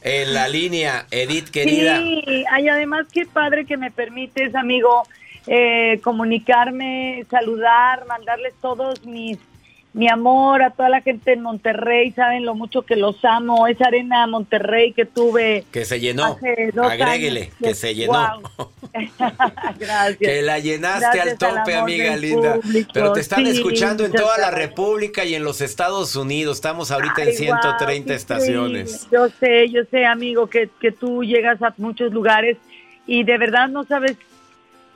en 0.01 0.33
la 0.33 0.49
línea. 0.49 1.07
Edith, 1.11 1.51
querida. 1.51 1.99
Sí, 1.99 2.45
ay, 2.51 2.69
además 2.69 3.07
qué 3.13 3.27
padre 3.27 3.67
que 3.67 3.77
me 3.77 3.91
permites, 3.91 4.55
amigo, 4.55 5.03
eh, 5.47 6.01
comunicarme, 6.03 7.27
saludar, 7.31 8.07
mandarles 8.07 8.55
todos 8.63 9.05
mis 9.05 9.39
mi 9.95 10.09
amor 10.09 10.63
a 10.63 10.71
toda 10.71 10.89
la 10.89 11.01
gente 11.03 11.33
en 11.33 11.41
Monterrey, 11.43 12.11
saben 12.13 12.45
lo 12.45 12.55
mucho 12.55 12.83
que 12.83 12.97
los 12.97 13.25
amo, 13.25 13.67
esa 13.69 13.87
arena 13.87 14.27
Monterrey 14.27 14.93
que 14.93 15.05
tuve 15.07 15.65
Que 15.73 15.85
se 15.85 16.01
llenó. 16.01 16.25
hace 16.25 16.71
dos 16.75 16.91
Agréguele, 16.91 17.43
años, 17.43 17.55
que 17.63 17.75
se 17.75 17.95
llenó. 17.95 18.43
Gracias. 19.79 20.17
Que 20.19 20.43
la 20.43 20.59
llenaste 20.59 21.01
Gracias 21.19 21.27
al 21.29 21.39
tope, 21.39 21.77
amiga 21.77 22.17
linda. 22.17 22.55
público. 22.57 22.91
Pero 22.93 23.13
te 23.13 23.21
están 23.21 23.45
Sí, 23.47 23.51
escuchando 23.53 24.05
en 24.05 24.13
toda 24.13 24.37
la. 24.39 24.51
República 24.51 25.25
y 25.25 25.35
en 25.35 25.43
los 25.45 25.61
Estados 25.61 26.15
Unidos. 26.17 26.57
Estamos 26.59 26.91
ahorita 26.91 27.15
Ay, 27.23 27.29
en 27.29 27.35
130 27.35 27.87
guau, 27.87 28.05
qué 28.07 28.15
estaciones. 28.15 29.09
Yo 29.11 29.29
sé, 29.41 29.69
yo 29.71 29.83
sé, 29.91 30.07
amigo, 30.07 30.49
que, 30.49 30.69
que 30.81 30.93
tú 30.93 31.23
llegas 31.25 31.61
a 31.63 31.75
muchos 31.79 32.13
lugares 32.13 32.57
y 33.07 33.25
de 33.25 33.37
verdad 33.39 33.69
no 33.69 33.85
sabes, 33.85 34.17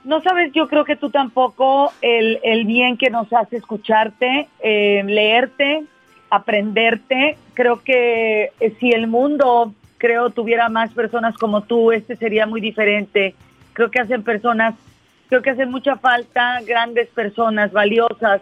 no 0.03 0.21
sabes, 0.21 0.51
yo 0.53 0.67
creo 0.67 0.85
que 0.85 0.95
tú 0.95 1.09
tampoco 1.09 1.91
el, 2.01 2.39
el 2.43 2.65
bien 2.65 2.97
que 2.97 3.09
nos 3.09 3.31
hace 3.33 3.57
escucharte, 3.57 4.47
eh, 4.61 5.03
leerte, 5.05 5.83
aprenderte. 6.29 7.37
Creo 7.53 7.81
que 7.83 8.51
eh, 8.59 8.73
si 8.79 8.91
el 8.91 9.07
mundo, 9.07 9.73
creo, 9.97 10.29
tuviera 10.29 10.69
más 10.69 10.93
personas 10.93 11.35
como 11.37 11.61
tú, 11.61 11.91
este 11.91 12.15
sería 12.15 12.45
muy 12.45 12.61
diferente. 12.61 13.35
Creo 13.73 13.91
que 13.91 13.99
hacen 13.99 14.23
personas, 14.23 14.75
creo 15.27 15.41
que 15.41 15.49
hacen 15.51 15.71
mucha 15.71 15.97
falta 15.97 16.61
grandes 16.65 17.09
personas 17.09 17.71
valiosas 17.71 18.41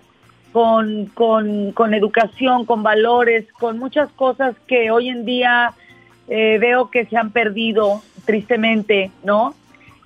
con, 0.52 1.08
con, 1.08 1.72
con 1.72 1.94
educación, 1.94 2.66
con 2.66 2.84
valores, 2.84 3.52
con 3.54 3.78
muchas 3.80 4.10
cosas 4.12 4.56
que 4.68 4.92
hoy 4.92 5.10
en 5.10 5.26
día 5.26 5.74
eh, 6.28 6.58
veo 6.60 6.90
que 6.90 7.06
se 7.06 7.18
han 7.18 7.32
perdido 7.32 8.02
tristemente, 8.26 9.12
¿no? 9.24 9.56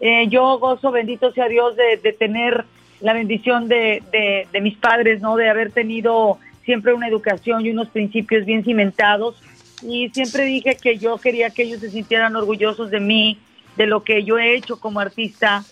Eh, 0.01 0.27
yo 0.29 0.57
gozo, 0.59 0.91
bendito 0.91 1.31
sea 1.31 1.47
Dios, 1.47 1.75
de, 1.75 2.13
tener 2.13 2.65
la 2.99 3.13
bendición 3.13 3.67
de, 3.67 4.03
de, 4.11 4.47
de 4.51 4.61
mis 4.61 4.77
padres, 4.77 5.21
¿no? 5.21 5.35
De 5.35 5.49
haber 5.49 5.71
tenido 5.71 6.39
siempre 6.65 6.93
una 6.93 7.07
educación 7.07 7.65
y 7.65 7.69
unos 7.69 7.89
principios 7.89 8.45
bien 8.45 8.63
cimentados. 8.63 9.41
Y 9.83 10.09
siempre 10.09 10.45
dije 10.45 10.77
que 10.81 10.97
yo 10.97 11.17
quería 11.17 11.49
que 11.49 11.63
ellos 11.63 11.79
se 11.79 11.89
sintieran 11.89 12.35
orgullosos 12.35 12.91
de 12.91 12.99
mí, 12.99 13.39
de 13.77 13.87
lo 13.87 14.03
que 14.03 14.23
yo 14.23 14.37
he 14.37 14.55
hecho 14.55 14.79
como 14.79 14.99
artista 14.99 15.63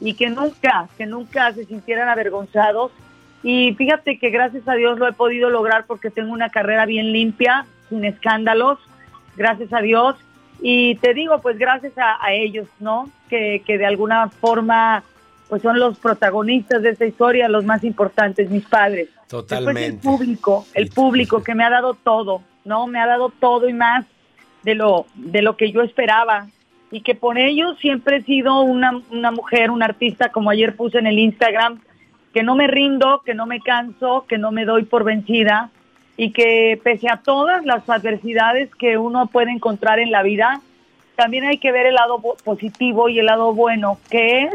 y 0.00 0.14
que 0.14 0.30
nunca, 0.30 0.88
que 0.96 1.06
nunca 1.06 1.52
se 1.52 1.64
sintieran 1.64 2.08
avergonzados. 2.08 2.92
Y 3.42 3.74
fíjate 3.74 4.18
que 4.18 4.30
gracias 4.30 4.66
a 4.68 4.74
Dios 4.74 4.98
lo 4.98 5.08
he 5.08 5.12
podido 5.12 5.50
lograr 5.50 5.86
porque 5.86 6.10
tengo 6.10 6.32
una 6.32 6.50
carrera 6.50 6.86
bien 6.86 7.12
limpia, 7.12 7.66
sin 7.88 8.04
escándalos, 8.04 8.78
gracias 9.36 9.72
a 9.72 9.80
Dios. 9.80 10.16
Y 10.60 10.96
te 10.96 11.14
digo, 11.14 11.40
pues 11.40 11.58
gracias 11.58 11.96
a, 11.98 12.24
a 12.24 12.32
ellos, 12.32 12.66
¿no? 12.80 13.08
Que, 13.28 13.62
que 13.64 13.78
de 13.78 13.86
alguna 13.86 14.28
forma, 14.28 15.04
pues 15.48 15.62
son 15.62 15.78
los 15.78 15.98
protagonistas 15.98 16.82
de 16.82 16.90
esta 16.90 17.06
historia, 17.06 17.48
los 17.48 17.64
más 17.64 17.84
importantes, 17.84 18.50
mis 18.50 18.66
padres. 18.66 19.08
Totalmente. 19.28 19.80
Después 19.80 19.94
el 19.94 19.98
público, 19.98 20.66
el 20.74 20.88
público 20.90 21.42
que 21.42 21.54
me 21.54 21.64
ha 21.64 21.70
dado 21.70 21.94
todo, 21.94 22.42
¿no? 22.64 22.86
Me 22.86 22.98
ha 22.98 23.06
dado 23.06 23.30
todo 23.38 23.68
y 23.68 23.72
más 23.72 24.04
de 24.62 24.74
lo, 24.74 25.06
de 25.14 25.42
lo 25.42 25.56
que 25.56 25.70
yo 25.70 25.82
esperaba. 25.82 26.48
Y 26.90 27.02
que 27.02 27.14
por 27.14 27.38
ellos 27.38 27.78
siempre 27.78 28.16
he 28.16 28.22
sido 28.22 28.62
una, 28.62 29.00
una 29.10 29.30
mujer, 29.30 29.70
una 29.70 29.84
artista, 29.84 30.30
como 30.30 30.50
ayer 30.50 30.74
puse 30.74 30.98
en 30.98 31.06
el 31.06 31.18
Instagram, 31.18 31.80
que 32.32 32.42
no 32.42 32.56
me 32.56 32.66
rindo, 32.66 33.22
que 33.24 33.34
no 33.34 33.46
me 33.46 33.60
canso, 33.60 34.24
que 34.26 34.38
no 34.38 34.50
me 34.52 34.64
doy 34.64 34.84
por 34.84 35.04
vencida 35.04 35.70
y 36.18 36.32
que 36.32 36.78
pese 36.82 37.08
a 37.08 37.22
todas 37.22 37.64
las 37.64 37.88
adversidades 37.88 38.74
que 38.74 38.98
uno 38.98 39.28
puede 39.28 39.52
encontrar 39.52 40.00
en 40.00 40.10
la 40.10 40.22
vida, 40.22 40.60
también 41.16 41.44
hay 41.44 41.58
que 41.58 41.72
ver 41.72 41.86
el 41.86 41.94
lado 41.94 42.20
positivo 42.44 43.08
y 43.08 43.20
el 43.20 43.26
lado 43.26 43.54
bueno, 43.54 43.98
que 44.10 44.42
es 44.42 44.54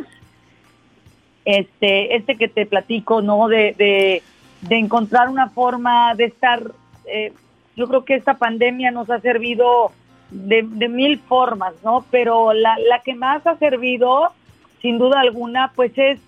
este, 1.45 2.15
este 2.15 2.35
que 2.35 2.49
te 2.49 2.65
platico, 2.65 3.21
¿no? 3.21 3.47
De, 3.47 3.73
de, 4.61 4.75
encontrar 4.75 5.29
una 5.29 5.49
forma 5.49 6.15
de 6.15 6.25
estar 6.25 6.61
eh, 7.05 7.33
yo 7.75 7.87
creo 7.87 8.05
que 8.05 8.15
esta 8.15 8.35
pandemia 8.35 8.91
nos 8.91 9.09
ha 9.09 9.19
servido 9.19 9.91
de, 10.29 10.63
de 10.63 10.89
mil 10.89 11.19
formas, 11.19 11.73
¿no? 11.83 12.05
Pero 12.11 12.53
la, 12.53 12.77
la, 12.89 12.99
que 12.99 13.15
más 13.15 13.45
ha 13.47 13.57
servido, 13.57 14.31
sin 14.81 14.97
duda 14.97 15.21
alguna, 15.21 15.71
pues 15.75 15.91
es, 15.95 16.19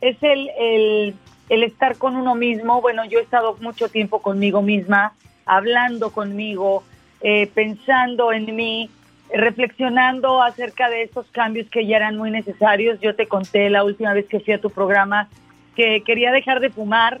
es 0.00 0.16
el, 0.22 1.14
el 1.48 1.62
estar 1.62 1.96
con 1.96 2.16
uno 2.16 2.34
mismo. 2.34 2.80
Bueno, 2.80 3.04
yo 3.04 3.18
he 3.18 3.22
estado 3.22 3.56
mucho 3.60 3.88
tiempo 3.88 4.20
conmigo 4.20 4.62
misma, 4.62 5.12
hablando 5.46 6.10
conmigo, 6.10 6.84
eh, 7.20 7.50
pensando 7.54 8.32
en 8.32 8.54
mí, 8.54 8.90
reflexionando 9.32 10.42
acerca 10.42 10.88
de 10.88 11.02
estos 11.02 11.26
cambios 11.32 11.68
que 11.70 11.86
ya 11.86 11.96
eran 11.96 12.16
muy 12.16 12.30
necesarios. 12.30 13.00
Yo 13.00 13.14
te 13.14 13.26
conté 13.26 13.70
la 13.70 13.84
última 13.84 14.14
vez 14.14 14.26
que 14.26 14.40
fui 14.40 14.54
a 14.54 14.60
tu 14.60 14.70
programa 14.70 15.28
que 15.74 16.02
quería 16.04 16.30
dejar 16.30 16.60
de 16.60 16.70
fumar 16.70 17.20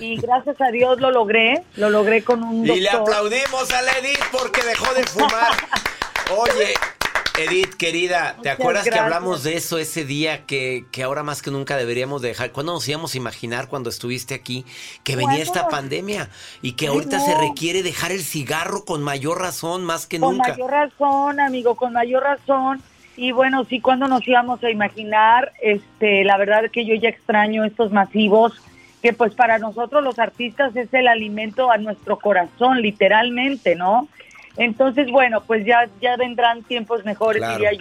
y 0.00 0.16
gracias 0.20 0.60
a 0.60 0.70
Dios 0.70 1.00
lo 1.00 1.10
logré, 1.10 1.62
lo 1.76 1.90
logré 1.90 2.22
con 2.22 2.42
un 2.42 2.66
doctor. 2.66 2.76
Y 2.76 2.80
le 2.80 2.90
aplaudimos 2.90 3.72
a 3.72 3.98
Edith 3.98 4.24
porque 4.30 4.62
dejó 4.62 4.92
de 4.94 5.04
fumar. 5.04 5.52
Oye, 6.36 6.74
Edith, 7.36 7.74
querida, 7.74 8.36
¿te 8.42 8.48
acuerdas 8.48 8.84
que 8.88 8.96
hablamos 8.96 9.42
de 9.42 9.56
eso 9.56 9.78
ese 9.78 10.04
día 10.04 10.46
que, 10.46 10.84
que, 10.92 11.02
ahora 11.02 11.24
más 11.24 11.42
que 11.42 11.50
nunca 11.50 11.76
deberíamos 11.76 12.22
dejar? 12.22 12.52
¿Cuándo 12.52 12.72
nos 12.72 12.88
íbamos 12.88 13.14
a 13.14 13.18
imaginar 13.18 13.66
cuando 13.66 13.90
estuviste 13.90 14.34
aquí 14.34 14.64
que 15.02 15.16
venía 15.16 15.42
esta 15.42 15.68
pandemia 15.68 16.28
y 16.62 16.72
que 16.72 16.86
ahorita 16.86 17.18
se 17.18 17.34
requiere 17.36 17.82
dejar 17.82 18.12
el 18.12 18.20
cigarro 18.20 18.84
con 18.84 19.02
mayor 19.02 19.40
razón, 19.40 19.84
más 19.84 20.06
que 20.06 20.20
nunca? 20.20 20.54
Con 20.54 20.60
mayor 20.60 20.70
razón, 20.70 21.40
amigo, 21.40 21.74
con 21.74 21.92
mayor 21.92 22.22
razón. 22.22 22.80
Y 23.16 23.32
bueno, 23.32 23.64
sí, 23.64 23.80
cuando 23.80 24.06
nos 24.06 24.26
íbamos 24.28 24.62
a 24.62 24.70
imaginar, 24.70 25.52
este, 25.60 26.22
la 26.22 26.36
verdad 26.36 26.66
es 26.66 26.70
que 26.70 26.84
yo 26.84 26.94
ya 26.94 27.08
extraño 27.08 27.64
estos 27.64 27.90
masivos, 27.90 28.52
que 29.02 29.12
pues 29.12 29.34
para 29.34 29.58
nosotros 29.58 30.04
los 30.04 30.20
artistas 30.20 30.74
es 30.76 30.92
el 30.94 31.08
alimento 31.08 31.72
a 31.72 31.78
nuestro 31.78 32.16
corazón, 32.18 32.80
literalmente, 32.80 33.74
¿no? 33.74 34.08
Entonces, 34.56 35.10
bueno, 35.10 35.42
pues 35.42 35.64
ya, 35.64 35.88
ya 36.00 36.16
vendrán 36.16 36.62
tiempos 36.62 37.04
mejores 37.04 37.42
y 37.58 37.64
hay 37.64 37.78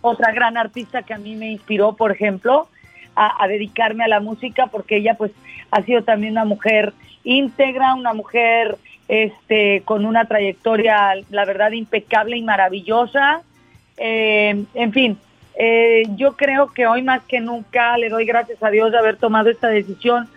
otra 0.00 0.32
gran 0.32 0.56
artista 0.56 1.02
que 1.02 1.14
a 1.14 1.18
mí 1.18 1.36
me 1.36 1.50
inspiró, 1.50 1.94
por 1.94 2.12
ejemplo, 2.12 2.68
a, 3.16 3.42
a, 3.42 3.48
dedicarme 3.48 4.04
a 4.04 4.08
la 4.08 4.20
música, 4.20 4.66
porque 4.66 4.96
ella 4.96 5.14
pues 5.14 5.32
ha 5.70 5.82
sido 5.82 6.02
también 6.02 6.32
una 6.32 6.44
mujer 6.44 6.92
íntegra, 7.24 7.94
una 7.94 8.12
mujer 8.12 8.76
este, 9.08 9.82
con 9.84 10.06
una 10.06 10.24
trayectoria, 10.26 11.14
la 11.30 11.44
verdad, 11.44 11.72
impecable 11.72 12.36
y 12.36 12.42
maravillosa. 12.42 13.42
Eh, 13.96 14.64
en 14.74 14.92
fin, 14.92 15.18
eh, 15.58 16.04
yo 16.16 16.36
creo 16.36 16.68
que 16.68 16.86
hoy 16.86 17.02
más 17.02 17.22
que 17.24 17.40
nunca 17.40 17.96
le 17.98 18.08
doy 18.08 18.24
gracias 18.24 18.62
a 18.62 18.70
Dios 18.70 18.90
de 18.90 18.98
haber 18.98 19.16
tomado 19.16 19.50
esta 19.50 19.68
decisión. 19.68 20.28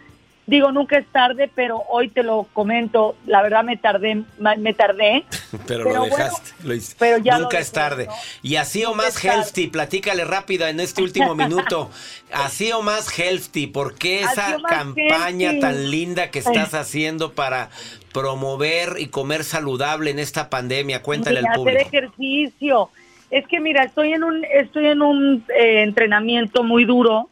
Digo, 0.47 0.71
nunca 0.71 0.97
es 0.97 1.07
tarde, 1.07 1.49
pero 1.53 1.81
hoy 1.89 2.09
te 2.09 2.21
lo 2.21 2.43
comento, 2.53 3.15
la 3.25 3.41
verdad 3.41 3.63
me 3.63 3.77
tardé, 3.77 4.23
me 4.37 4.73
tardé. 4.75 5.25
pero, 5.67 5.91
lo 5.91 6.05
dejaste, 6.05 6.51
lo 6.63 6.75
pero 6.99 7.17
ya 7.17 7.39
nunca 7.39 7.57
es 7.57 7.71
tarde. 7.71 8.07
Y 8.43 8.57
así 8.57 8.85
o 8.85 8.93
más 8.93 9.17
healthy, 9.23 9.67
platícale 9.67 10.23
rápido 10.23 10.67
en 10.67 10.79
este 10.79 11.01
último 11.01 11.33
minuto, 11.35 11.89
así 12.31 12.71
o 12.71 12.83
más 12.83 13.09
healthy, 13.17 13.65
¿por 13.65 13.95
qué 13.95 14.21
esa 14.21 14.57
campaña 14.69 15.49
healthy. 15.49 15.61
tan 15.61 15.89
linda 15.89 16.29
que 16.29 16.39
estás 16.39 16.75
haciendo 16.75 17.33
para 17.33 17.71
promover 18.13 18.97
y 18.99 19.07
comer 19.07 19.43
saludable 19.43 20.11
en 20.11 20.19
esta 20.19 20.51
pandemia? 20.51 21.01
Cuéntale 21.01 21.39
al 21.39 21.55
público. 21.55 21.79
Hacer 21.79 22.03
ejercicio. 22.03 22.89
Es 23.31 23.47
que 23.47 23.59
mira, 23.59 23.83
estoy 23.83 24.13
en 24.13 24.23
un, 24.23 24.45
estoy 24.45 24.87
en 24.87 25.01
un 25.01 25.43
eh, 25.57 25.81
entrenamiento 25.81 26.63
muy 26.63 26.85
duro, 26.85 27.29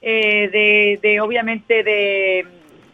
eh, 0.00 0.48
de, 0.48 0.98
de, 1.02 1.20
obviamente 1.20 1.82
de 1.82 2.46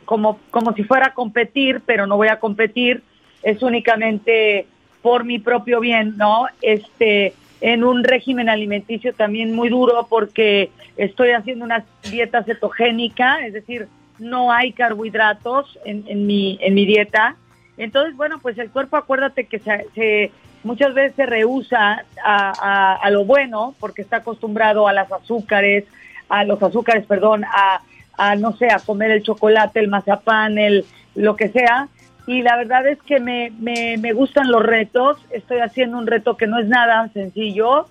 como, 0.05 0.39
como 0.51 0.73
si 0.75 0.85
fuera 0.85 1.09
a 1.09 1.15
competir, 1.15 1.83
pero 1.85 2.07
no 2.07 2.17
voy 2.17 2.29
a 2.29 2.39
competir, 2.39 3.03
es 3.43 3.63
únicamente 3.63 4.67
por 5.03 5.25
mi 5.25 5.39
propio 5.39 5.81
bien, 5.81 6.17
¿no? 6.17 6.47
Este, 6.63 7.35
en 7.61 7.85
un 7.85 8.05
régimen 8.05 8.49
alimenticio 8.49 9.15
también 9.15 9.55
muy 9.55 9.69
duro 9.69 10.07
porque 10.09 10.71
estoy 10.97 11.31
haciendo 11.31 11.65
una 11.65 11.85
dieta 12.11 12.43
cetogénica, 12.43 13.45
es 13.47 13.53
decir, 13.53 13.89
no 14.19 14.53
hay 14.53 14.73
carbohidratos 14.73 15.79
en, 15.85 16.05
en 16.07 16.27
mi, 16.27 16.59
en 16.61 16.75
mi 16.75 16.87
dieta. 16.87 17.37
Entonces, 17.77 18.17
bueno, 18.17 18.39
pues 18.41 18.57
el 18.59 18.71
cuerpo, 18.71 18.97
acuérdate 18.97 19.47
que 19.47 19.59
se, 19.59 19.87
se 19.95 20.31
muchas 20.63 20.95
veces 20.95 21.17
se 21.17 21.27
rehúsa 21.27 22.05
a, 22.25 22.53
a, 22.59 22.95
a, 22.97 23.11
lo 23.11 23.25
bueno 23.25 23.75
porque 23.81 24.03
está 24.03 24.19
acostumbrado 24.19 24.87
a 24.87 24.93
las 24.93 25.11
azúcares, 25.11 25.85
a 26.29 26.45
los 26.45 26.63
azúcares, 26.63 27.07
perdón, 27.07 27.45
a, 27.45 27.81
a, 28.17 28.37
no 28.37 28.53
sé, 28.57 28.69
a 28.71 28.79
comer 28.79 29.11
el 29.11 29.23
chocolate, 29.23 29.81
el 29.81 29.89
mazapán, 29.89 30.59
el 30.59 30.85
lo 31.15 31.37
que 31.37 31.49
sea. 31.49 31.89
Y 32.27 32.43
la 32.43 32.57
verdad 32.57 32.87
es 32.87 33.01
que 33.03 33.21
me, 33.21 33.53
me, 33.59 33.97
me 33.99 34.13
gustan 34.13 34.51
los 34.51 34.63
retos. 34.63 35.19
Estoy 35.31 35.59
haciendo 35.59 35.99
un 35.99 36.07
reto 36.07 36.37
que 36.37 36.47
no 36.47 36.59
es 36.59 36.67
nada 36.67 37.09
sencillo, 37.13 37.87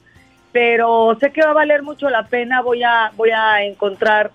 pero 0.52 1.16
sé 1.20 1.32
que 1.32 1.44
va 1.44 1.52
a 1.52 1.54
valer 1.54 1.84
mucho 1.84 2.10
la 2.10 2.24
pena. 2.24 2.62
Voy 2.62 2.84
a, 2.84 3.12
voy 3.16 3.30
a 3.30 3.64
encontrar 3.64 4.32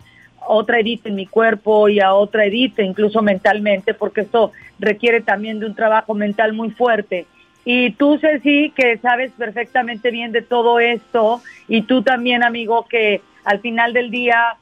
otra 0.47 0.81
Edith 0.81 1.07
en 1.07 1.17
mi 1.17 1.27
cuerpo 1.27 1.89
y 1.89 2.01
a 2.01 2.15
otra 2.15 2.47
Edith, 2.47 2.79
incluso 2.79 3.23
mentalmente, 3.23 3.93
porque 3.93 4.23
esto 4.23 4.53
requiere 4.79 5.21
también 5.21 5.59
de 5.59 5.67
un 5.67 5.75
trabajo 5.75 6.15
mental 6.15 6.53
muy 6.53 6.71
fuerte. 6.71 7.27
Y 7.65 7.91
tú, 7.93 8.19
Ceci, 8.19 8.73
que 8.75 8.97
sabes 8.99 9.33
perfectamente 9.33 10.11
bien 10.11 10.33
de 10.33 10.41
todo 10.41 10.81
esto, 10.81 11.43
y 11.67 11.83
tú 11.83 12.03
también, 12.03 12.43
amigo, 12.43 12.87
que 12.89 13.21
al 13.49 13.61
final 13.61 13.95
del 13.95 14.11
día, 14.11 14.57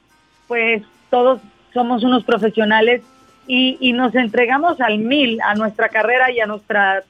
pues 0.47 0.81
todos 1.09 1.41
somos 1.73 2.05
unos 2.05 2.23
profesionales 2.23 3.01
y, 3.45 3.77
y 3.81 3.91
nos 3.91 4.15
entregamos 4.15 4.79
al 4.79 4.99
mil 4.99 5.41
a 5.41 5.55
nuestra 5.55 5.89
carrera 5.89 6.31
y 6.31 6.39
a 6.39 6.45
nuestra, 6.45 7.03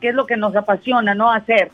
qué 0.00 0.10
es 0.10 0.14
lo 0.14 0.24
que 0.24 0.36
nos 0.36 0.54
apasiona, 0.54 1.16
¿no? 1.16 1.32
Hacer. 1.32 1.72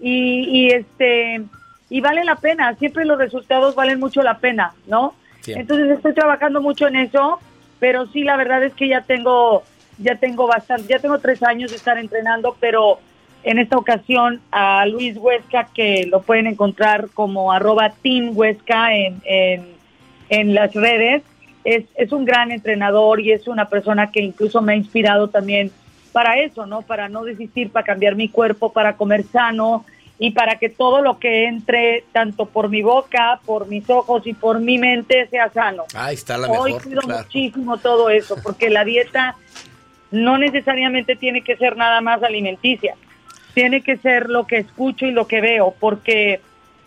Y, 0.00 0.44
y 0.50 0.68
este, 0.68 1.42
y 1.88 2.00
vale 2.02 2.24
la 2.24 2.36
pena, 2.36 2.74
siempre 2.74 3.06
los 3.06 3.16
resultados 3.16 3.74
valen 3.74 3.98
mucho 3.98 4.22
la 4.22 4.36
pena, 4.36 4.74
¿no? 4.86 5.14
Entonces 5.46 5.90
estoy 5.92 6.12
trabajando 6.12 6.60
mucho 6.60 6.86
en 6.86 6.96
eso, 6.96 7.40
pero 7.78 8.06
sí, 8.08 8.22
la 8.22 8.36
verdad 8.36 8.62
es 8.62 8.74
que 8.74 8.86
ya 8.86 9.00
tengo, 9.00 9.62
ya 9.96 10.16
tengo 10.16 10.46
bastante, 10.46 10.88
ya 10.88 10.98
tengo 10.98 11.18
tres 11.20 11.42
años 11.42 11.70
de 11.70 11.78
estar 11.78 11.96
entrenando, 11.96 12.54
pero 12.60 13.00
en 13.42 13.58
esta 13.58 13.76
ocasión 13.78 14.40
a 14.50 14.84
Luis 14.86 15.16
Huesca, 15.16 15.68
que 15.74 16.06
lo 16.06 16.22
pueden 16.22 16.46
encontrar 16.46 17.08
como 17.14 17.52
arroba 17.52 17.90
Team 18.02 18.32
Huesca 18.34 18.94
en, 18.94 19.20
en, 19.24 19.66
en 20.28 20.54
las 20.54 20.74
redes. 20.74 21.22
Es, 21.64 21.84
es, 21.94 22.12
un 22.12 22.24
gran 22.24 22.50
entrenador 22.50 23.20
y 23.20 23.32
es 23.32 23.46
una 23.46 23.68
persona 23.68 24.10
que 24.10 24.20
incluso 24.20 24.62
me 24.62 24.72
ha 24.72 24.76
inspirado 24.76 25.28
también 25.28 25.70
para 26.12 26.38
eso, 26.40 26.66
¿no? 26.66 26.82
Para 26.82 27.08
no 27.08 27.24
desistir, 27.24 27.70
para 27.70 27.84
cambiar 27.84 28.14
mi 28.14 28.28
cuerpo, 28.28 28.72
para 28.72 28.96
comer 28.96 29.24
sano 29.24 29.84
y 30.18 30.32
para 30.32 30.56
que 30.56 30.68
todo 30.68 31.02
lo 31.02 31.18
que 31.18 31.46
entre, 31.46 32.04
tanto 32.12 32.46
por 32.46 32.68
mi 32.68 32.82
boca, 32.82 33.40
por 33.44 33.68
mis 33.68 33.88
ojos 33.88 34.26
y 34.26 34.32
por 34.32 34.60
mi 34.60 34.78
mente, 34.78 35.26
sea 35.28 35.50
sano. 35.50 35.84
Ahí 35.94 36.14
está 36.14 36.36
la 36.36 36.48
Hoy 36.48 36.72
mejor, 36.72 36.82
cuido 36.82 37.00
claro. 37.02 37.22
muchísimo 37.22 37.78
todo 37.78 38.10
eso, 38.10 38.36
porque 38.42 38.70
la 38.70 38.84
dieta 38.84 39.36
no 40.10 40.38
necesariamente 40.38 41.14
tiene 41.14 41.42
que 41.42 41.56
ser 41.56 41.76
nada 41.76 42.00
más 42.00 42.22
alimenticia 42.22 42.96
tiene 43.54 43.82
que 43.82 43.96
ser 43.96 44.28
lo 44.28 44.46
que 44.46 44.58
escucho 44.58 45.06
y 45.06 45.12
lo 45.12 45.26
que 45.26 45.40
veo, 45.40 45.74
porque 45.78 46.40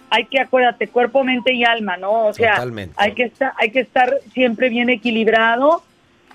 hay 0.09 0.25
que, 0.25 0.39
acuérdate, 0.39 0.87
cuerpo, 0.87 1.23
mente 1.23 1.53
y 1.53 1.63
alma, 1.63 1.97
¿no? 1.97 2.27
O 2.27 2.33
sea, 2.33 2.55
Totalmente. 2.55 2.93
hay 2.97 3.13
que 3.13 3.23
estar, 3.23 3.53
hay 3.57 3.71
que 3.71 3.79
estar 3.79 4.19
siempre 4.33 4.69
bien 4.69 4.89
equilibrado 4.89 5.83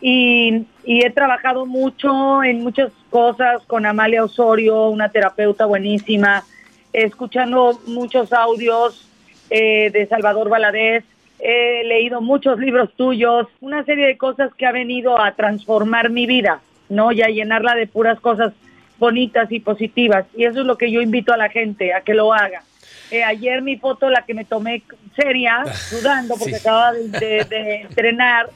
y, 0.00 0.66
y, 0.84 1.04
he 1.04 1.10
trabajado 1.10 1.66
mucho 1.66 2.42
en 2.42 2.62
muchas 2.62 2.90
cosas 3.10 3.62
con 3.66 3.86
Amalia 3.86 4.24
Osorio, 4.24 4.88
una 4.88 5.08
terapeuta 5.08 5.66
buenísima, 5.66 6.44
escuchando 6.92 7.80
muchos 7.86 8.32
audios 8.32 9.08
eh, 9.50 9.90
de 9.90 10.06
Salvador 10.06 10.48
Valadez, 10.48 11.04
he 11.38 11.84
leído 11.84 12.20
muchos 12.20 12.58
libros 12.58 12.92
tuyos, 12.94 13.46
una 13.60 13.84
serie 13.84 14.06
de 14.06 14.18
cosas 14.18 14.52
que 14.54 14.66
ha 14.66 14.72
venido 14.72 15.20
a 15.20 15.32
transformar 15.32 16.10
mi 16.10 16.26
vida, 16.26 16.60
¿no? 16.88 17.12
Y 17.12 17.22
a 17.22 17.28
llenarla 17.28 17.74
de 17.74 17.86
puras 17.86 18.20
cosas 18.20 18.52
bonitas 18.98 19.50
y 19.50 19.60
positivas. 19.60 20.26
Y 20.36 20.44
eso 20.44 20.60
es 20.60 20.66
lo 20.66 20.76
que 20.76 20.90
yo 20.90 21.00
invito 21.00 21.32
a 21.32 21.36
la 21.36 21.48
gente, 21.48 21.92
a 21.92 22.00
que 22.00 22.14
lo 22.14 22.32
haga. 22.32 22.62
Eh, 23.10 23.24
ayer 23.24 23.62
mi 23.62 23.76
foto, 23.76 24.10
la 24.10 24.22
que 24.22 24.34
me 24.34 24.44
tomé 24.44 24.82
seria, 25.16 25.64
sudando, 25.74 26.34
porque 26.36 26.54
sí. 26.54 26.60
acababa 26.60 26.92
de, 26.92 27.08
de, 27.08 27.44
de, 27.44 27.74
entrenar, 27.82 28.50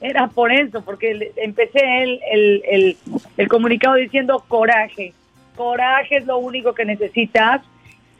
era 0.00 0.28
por 0.28 0.52
eso, 0.52 0.84
porque 0.84 1.32
empecé 1.36 2.02
el, 2.02 2.20
el, 2.30 2.62
el, 2.70 2.96
el, 3.36 3.48
comunicado 3.48 3.96
diciendo 3.96 4.44
coraje. 4.46 5.12
Coraje 5.56 6.18
es 6.18 6.26
lo 6.26 6.38
único 6.38 6.72
que 6.72 6.84
necesitas. 6.84 7.62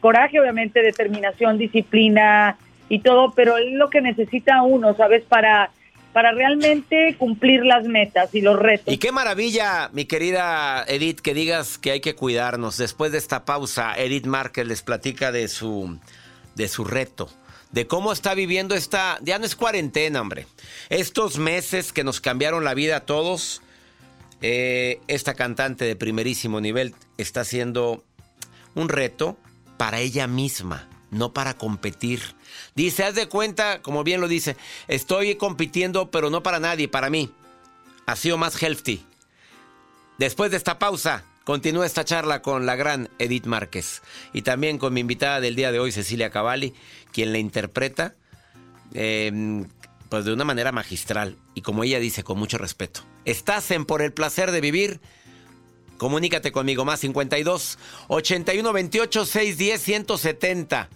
Coraje, 0.01 0.41
obviamente, 0.41 0.83
determinación, 0.83 1.57
disciplina 1.57 2.57
y 2.88 2.99
todo, 3.01 3.33
pero 3.35 3.59
es 3.59 3.73
lo 3.73 3.91
que 3.91 4.01
necesita 4.01 4.62
uno, 4.62 4.95
¿sabes? 4.95 5.23
Para 5.25 5.71
para 6.12 6.33
realmente 6.33 7.16
cumplir 7.18 7.64
las 7.64 7.85
metas 7.85 8.35
y 8.35 8.40
los 8.40 8.59
retos. 8.59 8.92
Y 8.92 8.99
qué 8.99 9.12
maravilla, 9.12 9.90
mi 9.92 10.05
querida 10.05 10.85
Edith, 10.88 11.21
que 11.21 11.35
digas 11.35 11.79
que 11.79 11.90
hay 11.92 12.01
que 12.01 12.14
cuidarnos. 12.14 12.77
Después 12.77 13.12
de 13.12 13.18
esta 13.18 13.44
pausa, 13.44 13.94
Edith 13.97 14.27
Márquez 14.27 14.66
les 14.66 14.83
platica 14.83 15.31
de 15.33 15.49
su, 15.49 15.99
de 16.55 16.68
su 16.68 16.85
reto, 16.85 17.29
de 17.71 17.87
cómo 17.87 18.12
está 18.12 18.35
viviendo 18.35 18.75
esta, 18.75 19.18
ya 19.23 19.38
no 19.38 19.47
es 19.47 19.55
cuarentena, 19.55 20.21
hombre, 20.21 20.47
estos 20.88 21.38
meses 21.38 21.92
que 21.92 22.05
nos 22.05 22.21
cambiaron 22.21 22.64
la 22.64 22.75
vida 22.75 22.97
a 22.97 23.01
todos. 23.07 23.62
eh, 24.40 25.01
esta 25.09 25.35
cantante 25.35 25.85
de 25.85 25.97
primerísimo 25.97 26.61
nivel 26.61 26.94
está 27.16 27.40
haciendo 27.40 28.05
un 28.75 28.88
reto 28.88 29.37
para 29.77 30.01
ella 30.01 30.27
misma, 30.27 30.88
no 31.11 31.33
para 31.33 31.55
competir. 31.55 32.21
Dice, 32.75 33.05
haz 33.05 33.14
de 33.14 33.29
cuenta, 33.29 33.83
como 33.83 34.05
bien 34.05 34.21
lo 34.21 34.29
dice, 34.29 34.57
estoy 34.87 35.37
compitiendo, 35.37 36.11
pero 36.11 36.31
no 36.31 36.42
para 36.42 36.61
nadie, 36.61 36.88
para 36.88 37.11
mí. 37.11 37.31
Ha 38.07 38.16
sido 38.16 38.38
más 38.38 38.61
healthy. 38.62 39.05
Después 40.18 40.51
de 40.51 40.57
esta 40.57 40.79
pausa, 40.79 41.25
continúa 41.44 41.87
esta 41.87 42.05
charla 42.05 42.42
con 42.42 42.66
la 42.66 42.77
gran 42.77 43.09
Edith 43.18 43.47
Márquez 43.47 44.03
y 44.33 44.42
también 44.42 44.79
con 44.79 44.92
mi 44.92 45.01
invitada 45.01 45.40
del 45.40 45.57
día 45.57 45.73
de 45.73 45.79
hoy, 45.79 45.92
Cecilia 45.92 46.31
Cavalli, 46.31 46.75
quien 47.12 47.33
la 47.33 47.38
interpreta 47.38 48.14
eh, 48.94 49.64
pues 50.09 50.25
de 50.25 50.33
una 50.33 50.44
manera 50.44 50.73
magistral 50.73 51.37
y 51.55 51.62
como 51.62 51.85
ella 51.85 51.99
dice, 51.99 52.25
con 52.25 52.38
mucho 52.38 52.59
respeto. 52.59 53.01
Estás 53.25 53.71
en 53.71 53.85
Por 53.85 54.03
el 54.03 54.12
Placer 54.12 54.51
de 54.51 54.61
Vivir. 54.61 55.01
Comunícate 55.99 56.53
conmigo, 56.53 56.85
más 56.85 57.01
52 57.01 57.79
81 58.09 58.73
28 58.73 59.27
610 59.27 59.83
170. 59.83 60.88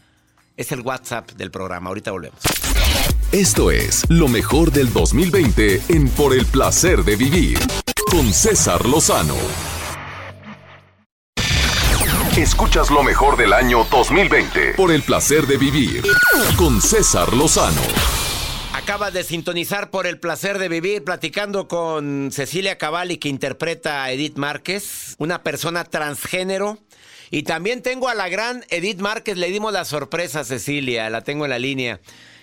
Es 0.56 0.72
el 0.72 0.80
WhatsApp 0.80 1.32
del 1.32 1.50
programa. 1.50 1.88
Ahorita 1.88 2.10
volvemos. 2.10 2.40
Esto 3.32 3.70
es 3.70 4.04
lo 4.10 4.28
mejor 4.28 4.72
del 4.72 4.92
2020 4.92 5.80
en 5.88 6.08
Por 6.08 6.34
el 6.34 6.44
Placer 6.46 7.02
de 7.04 7.16
Vivir 7.16 7.58
con 8.10 8.32
César 8.32 8.86
Lozano. 8.86 9.36
Escuchas 12.36 12.90
lo 12.90 13.02
mejor 13.02 13.36
del 13.36 13.52
año 13.52 13.86
2020 13.90 14.72
por 14.74 14.90
el 14.90 15.02
placer 15.02 15.46
de 15.46 15.58
vivir 15.58 16.02
con 16.56 16.80
César 16.80 17.34
Lozano. 17.34 17.82
Acabas 18.72 19.12
de 19.12 19.22
sintonizar 19.22 19.90
por 19.90 20.06
el 20.06 20.18
placer 20.18 20.58
de 20.58 20.70
vivir 20.70 21.04
platicando 21.04 21.68
con 21.68 22.30
Cecilia 22.32 22.78
Cavalli 22.78 23.18
que 23.18 23.28
interpreta 23.28 24.02
a 24.02 24.12
Edith 24.12 24.38
Márquez, 24.38 25.14
una 25.18 25.42
persona 25.42 25.84
transgénero. 25.84 26.78
Y 27.32 27.44
también 27.44 27.80
tengo 27.80 28.08
a 28.08 28.14
la 28.14 28.28
gran 28.28 28.62
Edith 28.68 29.00
Márquez, 29.00 29.38
le 29.38 29.50
dimos 29.50 29.72
la 29.72 29.86
sorpresa 29.86 30.40
a 30.40 30.44
Cecilia, 30.44 31.08
la 31.08 31.24
tengo 31.24 31.46
en 31.46 31.50
la 31.50 31.58
línea. 31.58 31.98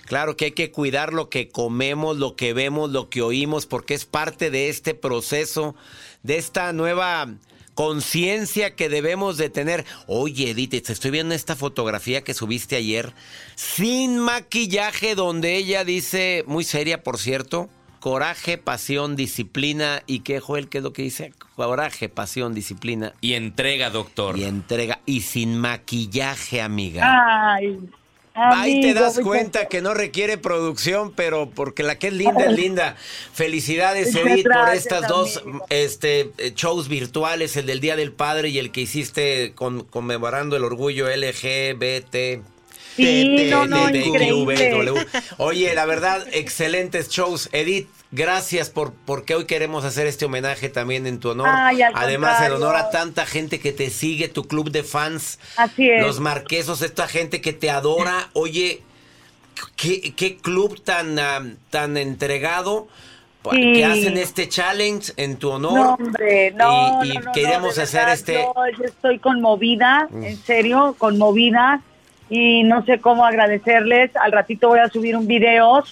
Claro 0.05 0.35
que 0.35 0.45
hay 0.45 0.51
que 0.53 0.71
cuidar 0.71 1.13
lo 1.13 1.29
que 1.29 1.47
comemos, 1.47 2.17
lo 2.17 2.35
que 2.35 2.53
vemos, 2.53 2.89
lo 2.89 3.07
que 3.07 3.21
oímos, 3.21 3.67
porque 3.67 3.93
es 3.93 4.05
parte 4.05 4.49
de 4.49 4.67
este 4.67 4.95
proceso, 4.95 5.75
de 6.23 6.39
esta 6.39 6.73
nueva 6.73 7.35
conciencia 7.75 8.75
que 8.75 8.89
debemos 8.89 9.37
de 9.37 9.51
tener. 9.51 9.85
Oye, 10.07 10.49
Edith, 10.49 10.83
te 10.83 10.91
estoy 10.91 11.11
viendo 11.11 11.35
esta 11.35 11.55
fotografía 11.55 12.23
que 12.23 12.33
subiste 12.33 12.75
ayer, 12.75 13.13
sin 13.53 14.17
maquillaje, 14.17 15.13
donde 15.13 15.55
ella 15.55 15.83
dice, 15.83 16.43
muy 16.47 16.63
seria 16.63 17.03
por 17.03 17.19
cierto, 17.19 17.69
coraje, 17.99 18.57
pasión, 18.57 19.15
disciplina. 19.15 20.01
¿Y 20.07 20.21
qué, 20.21 20.39
Joel? 20.39 20.67
¿Qué 20.67 20.79
es 20.79 20.83
lo 20.83 20.93
que 20.93 21.03
dice? 21.03 21.31
Coraje, 21.67 22.07
pasión, 22.07 22.53
disciplina. 22.53 23.13
Y 23.19 23.33
entrega, 23.33 23.89
doctor. 23.89 24.37
Y 24.37 24.45
entrega. 24.45 24.99
Y 25.05 25.21
sin 25.21 25.57
maquillaje, 25.57 26.61
amiga. 26.61 27.53
Ay, 27.53 27.79
Ahí 28.33 28.79
te 28.79 28.93
das 28.93 29.19
cuenta 29.19 29.67
que 29.67 29.81
no 29.81 29.93
requiere 29.93 30.37
producción, 30.37 31.11
pero 31.13 31.49
porque 31.49 31.83
la 31.83 31.99
que 31.99 32.07
es 32.07 32.13
linda 32.13 32.45
es 32.45 32.53
linda. 32.53 32.95
Felicidades, 33.33 34.15
Edith, 34.15 34.47
por 34.47 34.73
estas 34.73 35.07
dos 35.09 35.43
este, 35.69 36.31
eh, 36.37 36.53
shows 36.55 36.87
virtuales, 36.87 37.57
el 37.57 37.65
del 37.65 37.81
Día 37.81 37.97
del 37.97 38.13
Padre 38.13 38.47
y 38.47 38.57
el 38.59 38.71
que 38.71 38.79
hiciste 38.81 39.51
con, 39.53 39.83
conmemorando 39.83 40.55
el 40.55 40.63
orgullo 40.63 41.09
LGBT. 41.09 42.41
Sí, 42.95 43.47
no, 43.49 43.65
no. 43.65 43.87
Oye, 45.37 45.73
la 45.75 45.85
verdad, 45.85 46.25
excelentes 46.31 47.09
shows. 47.09 47.49
Edith, 47.51 47.89
gracias 48.11 48.69
por 48.69 48.93
porque 49.05 49.35
hoy 49.35 49.45
queremos 49.45 49.85
hacer 49.85 50.07
este 50.07 50.25
homenaje 50.25 50.69
también 50.69 51.05
en 51.07 51.19
tu 51.19 51.29
honor. 51.29 51.47
Ay, 51.51 51.81
Además, 51.93 52.41
en 52.41 52.49
contrario. 52.49 52.55
honor 52.57 52.75
a 52.75 52.89
tanta 52.89 53.25
gente 53.25 53.59
que 53.59 53.71
te 53.71 53.89
sigue, 53.89 54.27
tu 54.27 54.43
club 54.47 54.71
de 54.71 54.83
fans. 54.83 55.39
Así 55.57 55.89
es. 55.89 56.01
Los 56.01 56.19
marquesos, 56.19 56.81
esta 56.81 57.07
gente 57.07 57.41
que 57.41 57.53
te 57.53 57.69
adora. 57.69 58.29
Oye, 58.33 58.81
qué, 59.75 60.13
qué 60.15 60.37
club 60.37 60.81
tan, 60.83 61.19
ah, 61.19 61.43
tan 61.69 61.97
entregado 61.97 62.87
Sí. 63.51 63.73
que 63.73 63.85
hacen 63.85 64.17
este 64.17 64.49
challenge 64.49 65.13
en 65.15 65.37
tu 65.37 65.49
honor. 65.49 65.73
No, 65.73 65.93
hombre, 65.93 66.51
no, 66.51 67.03
y 67.05 67.11
y 67.11 67.13
no, 67.15 67.21
no, 67.21 67.31
queremos 67.31 67.77
hacer 67.79 68.09
este. 68.09 68.45
Yo 68.77 68.83
estoy 68.85 69.17
conmovida, 69.17 70.07
Mm. 70.11 70.23
en 70.25 70.37
serio, 70.37 70.93
conmovida. 70.97 71.81
Y 72.29 72.63
no 72.63 72.85
sé 72.85 72.99
cómo 72.99 73.25
agradecerles. 73.25 74.13
Al 74.17 74.33
ratito 74.33 74.67
voy 74.67 74.79
a 74.79 74.89
subir 74.89 75.15
un 75.15 75.25
video 75.25 75.83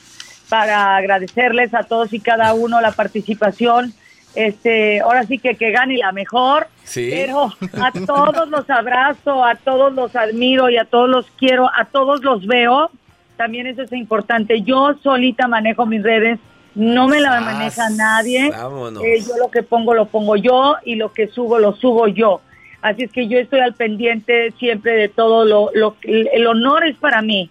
para 0.50 0.96
agradecerles 0.96 1.74
a 1.74 1.84
todos 1.84 2.14
y 2.14 2.20
cada 2.20 2.54
uno 2.54 2.82
la 2.82 2.92
participación. 2.92 3.94
Este, 4.36 5.00
ahora 5.00 5.24
sí 5.24 5.40
que 5.40 5.56
que 5.56 5.72
gane 5.72 5.98
la 5.98 6.12
mejor. 6.12 6.68
Sí. 6.84 7.10
Pero 7.12 7.54
a 7.82 7.92
todos 8.06 8.50
los 8.50 8.70
abrazo, 8.70 9.44
a 9.44 9.56
todos 9.56 9.94
los 9.94 10.16
admiro 10.16 10.70
y 10.70 10.78
a 10.78 10.86
todos 10.86 11.10
los 11.10 11.26
quiero, 11.38 11.70
a 11.76 11.86
todos 11.86 12.24
los 12.24 12.46
veo. 12.46 12.92
También 13.36 13.68
eso 13.68 13.82
es 13.82 13.92
importante. 13.94 14.62
Yo 14.62 14.96
solita 15.04 15.48
manejo 15.48 15.86
mis 15.86 16.04
redes, 16.04 16.40
no 16.76 17.08
me 17.08 17.20
la 17.20 17.34
Sas, 17.34 17.46
maneja 17.46 17.90
nadie. 17.90 18.52
vámonos. 18.52 19.04
Eh, 19.04 19.20
yo 19.28 19.38
lo 19.38 19.50
que 19.50 19.64
pongo 19.64 19.94
lo 19.94 20.06
pongo 20.08 20.36
yo 20.36 20.76
y 20.86 20.96
lo 20.96 21.12
que 21.14 21.28
subo 21.28 21.60
lo 21.60 21.76
subo 21.76 22.08
yo. 22.08 22.42
Así 22.82 23.04
es 23.04 23.12
que 23.12 23.28
yo 23.28 23.40
estoy 23.40 23.60
al 23.60 23.74
pendiente 23.74 24.54
siempre 24.60 24.94
de 24.94 25.10
todo 25.10 25.46
lo, 25.46 25.72
lo 25.74 25.96
el 26.04 26.46
honor 26.46 26.86
es 26.86 26.96
para 26.98 27.22
mí. 27.22 27.50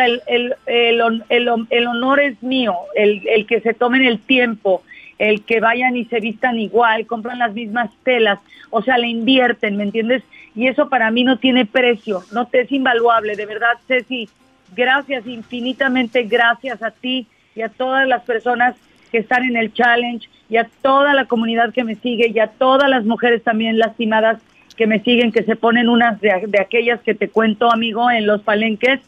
Sea, 0.00 0.06
el, 0.06 0.22
el, 0.26 0.54
el, 0.66 1.22
el 1.28 1.48
hon- 1.48 1.66
el 1.70 1.86
honor 1.86 2.20
es 2.20 2.42
mío, 2.42 2.74
el 2.94 3.46
que 3.46 3.60
se 3.60 3.74
tomen 3.74 4.04
el 4.04 4.18
tiempo, 4.18 4.82
el 5.18 5.42
que 5.44 5.60
vayan 5.60 5.96
y 5.96 6.04
se 6.06 6.20
vistan 6.20 6.58
igual, 6.58 7.06
compran 7.06 7.38
las 7.38 7.52
mismas 7.52 7.90
telas, 8.04 8.38
o 8.70 8.82
sea, 8.82 8.96
le 8.96 9.08
invierten, 9.08 9.76
¿me 9.76 9.82
entiendes? 9.82 10.22
Y 10.54 10.66
eso 10.66 10.88
para 10.88 11.10
mí 11.10 11.24
no 11.24 11.38
tiene 11.38 11.66
precio, 11.66 12.22
no 12.32 12.46
te 12.46 12.60
es 12.62 12.72
invaluable, 12.72 13.36
de 13.36 13.46
verdad, 13.46 13.74
Ceci, 13.86 14.28
gracias, 14.74 15.26
infinitamente 15.26 16.22
gracias 16.22 16.82
a 16.82 16.90
ti 16.90 17.26
y 17.54 17.62
a 17.62 17.68
todas 17.68 18.08
las 18.08 18.22
personas 18.22 18.74
que 19.12 19.18
están 19.18 19.44
en 19.44 19.56
el 19.56 19.72
challenge 19.74 20.28
y 20.48 20.56
a 20.56 20.68
toda 20.82 21.12
la 21.14 21.26
comunidad 21.26 21.72
que 21.72 21.84
me 21.84 21.96
sigue 21.96 22.28
y 22.34 22.38
a 22.38 22.46
todas 22.46 22.88
las 22.88 23.04
mujeres 23.04 23.42
también 23.42 23.78
lastimadas 23.78 24.40
que 24.76 24.86
me 24.86 25.00
siguen, 25.00 25.32
que 25.32 25.42
se 25.42 25.56
ponen 25.56 25.88
unas 25.88 26.20
de, 26.20 26.32
de 26.46 26.60
aquellas 26.60 27.00
que 27.02 27.14
te 27.14 27.28
cuento, 27.28 27.70
amigo, 27.70 28.10
en 28.10 28.26
los 28.26 28.40
palenques. 28.42 29.00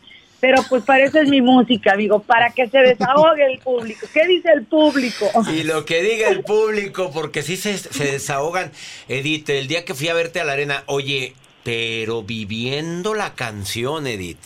Pero 0.43 0.61
pues 0.69 0.83
para 0.83 1.05
eso 1.05 1.21
es 1.21 1.29
mi 1.29 1.41
música, 1.41 1.93
amigo, 1.93 2.19
para 2.21 2.51
que 2.51 2.69
se 2.69 2.79
desahogue 2.79 3.47
el 3.47 3.61
público. 3.61 4.09
¿Qué 4.13 4.27
dice 4.27 4.51
el 4.53 4.65
público? 4.65 5.31
Y 5.55 5.63
lo 5.63 5.85
que 5.85 6.03
diga 6.03 6.31
el 6.31 6.43
público, 6.43 7.13
porque 7.15 7.43
sí 7.43 7.57
se, 7.57 7.79
se 7.79 8.05
desahogan. 8.11 8.73
Edith, 9.07 9.49
el 9.51 9.69
día 9.69 9.85
que 9.85 9.95
fui 9.95 10.09
a 10.09 10.15
verte 10.15 10.41
a 10.41 10.45
la 10.45 10.55
arena, 10.55 10.83
oye, 10.87 11.35
pero 11.65 12.23
viviendo 12.23 13.15
la 13.15 13.35
canción, 13.35 14.07
Edith. 14.07 14.39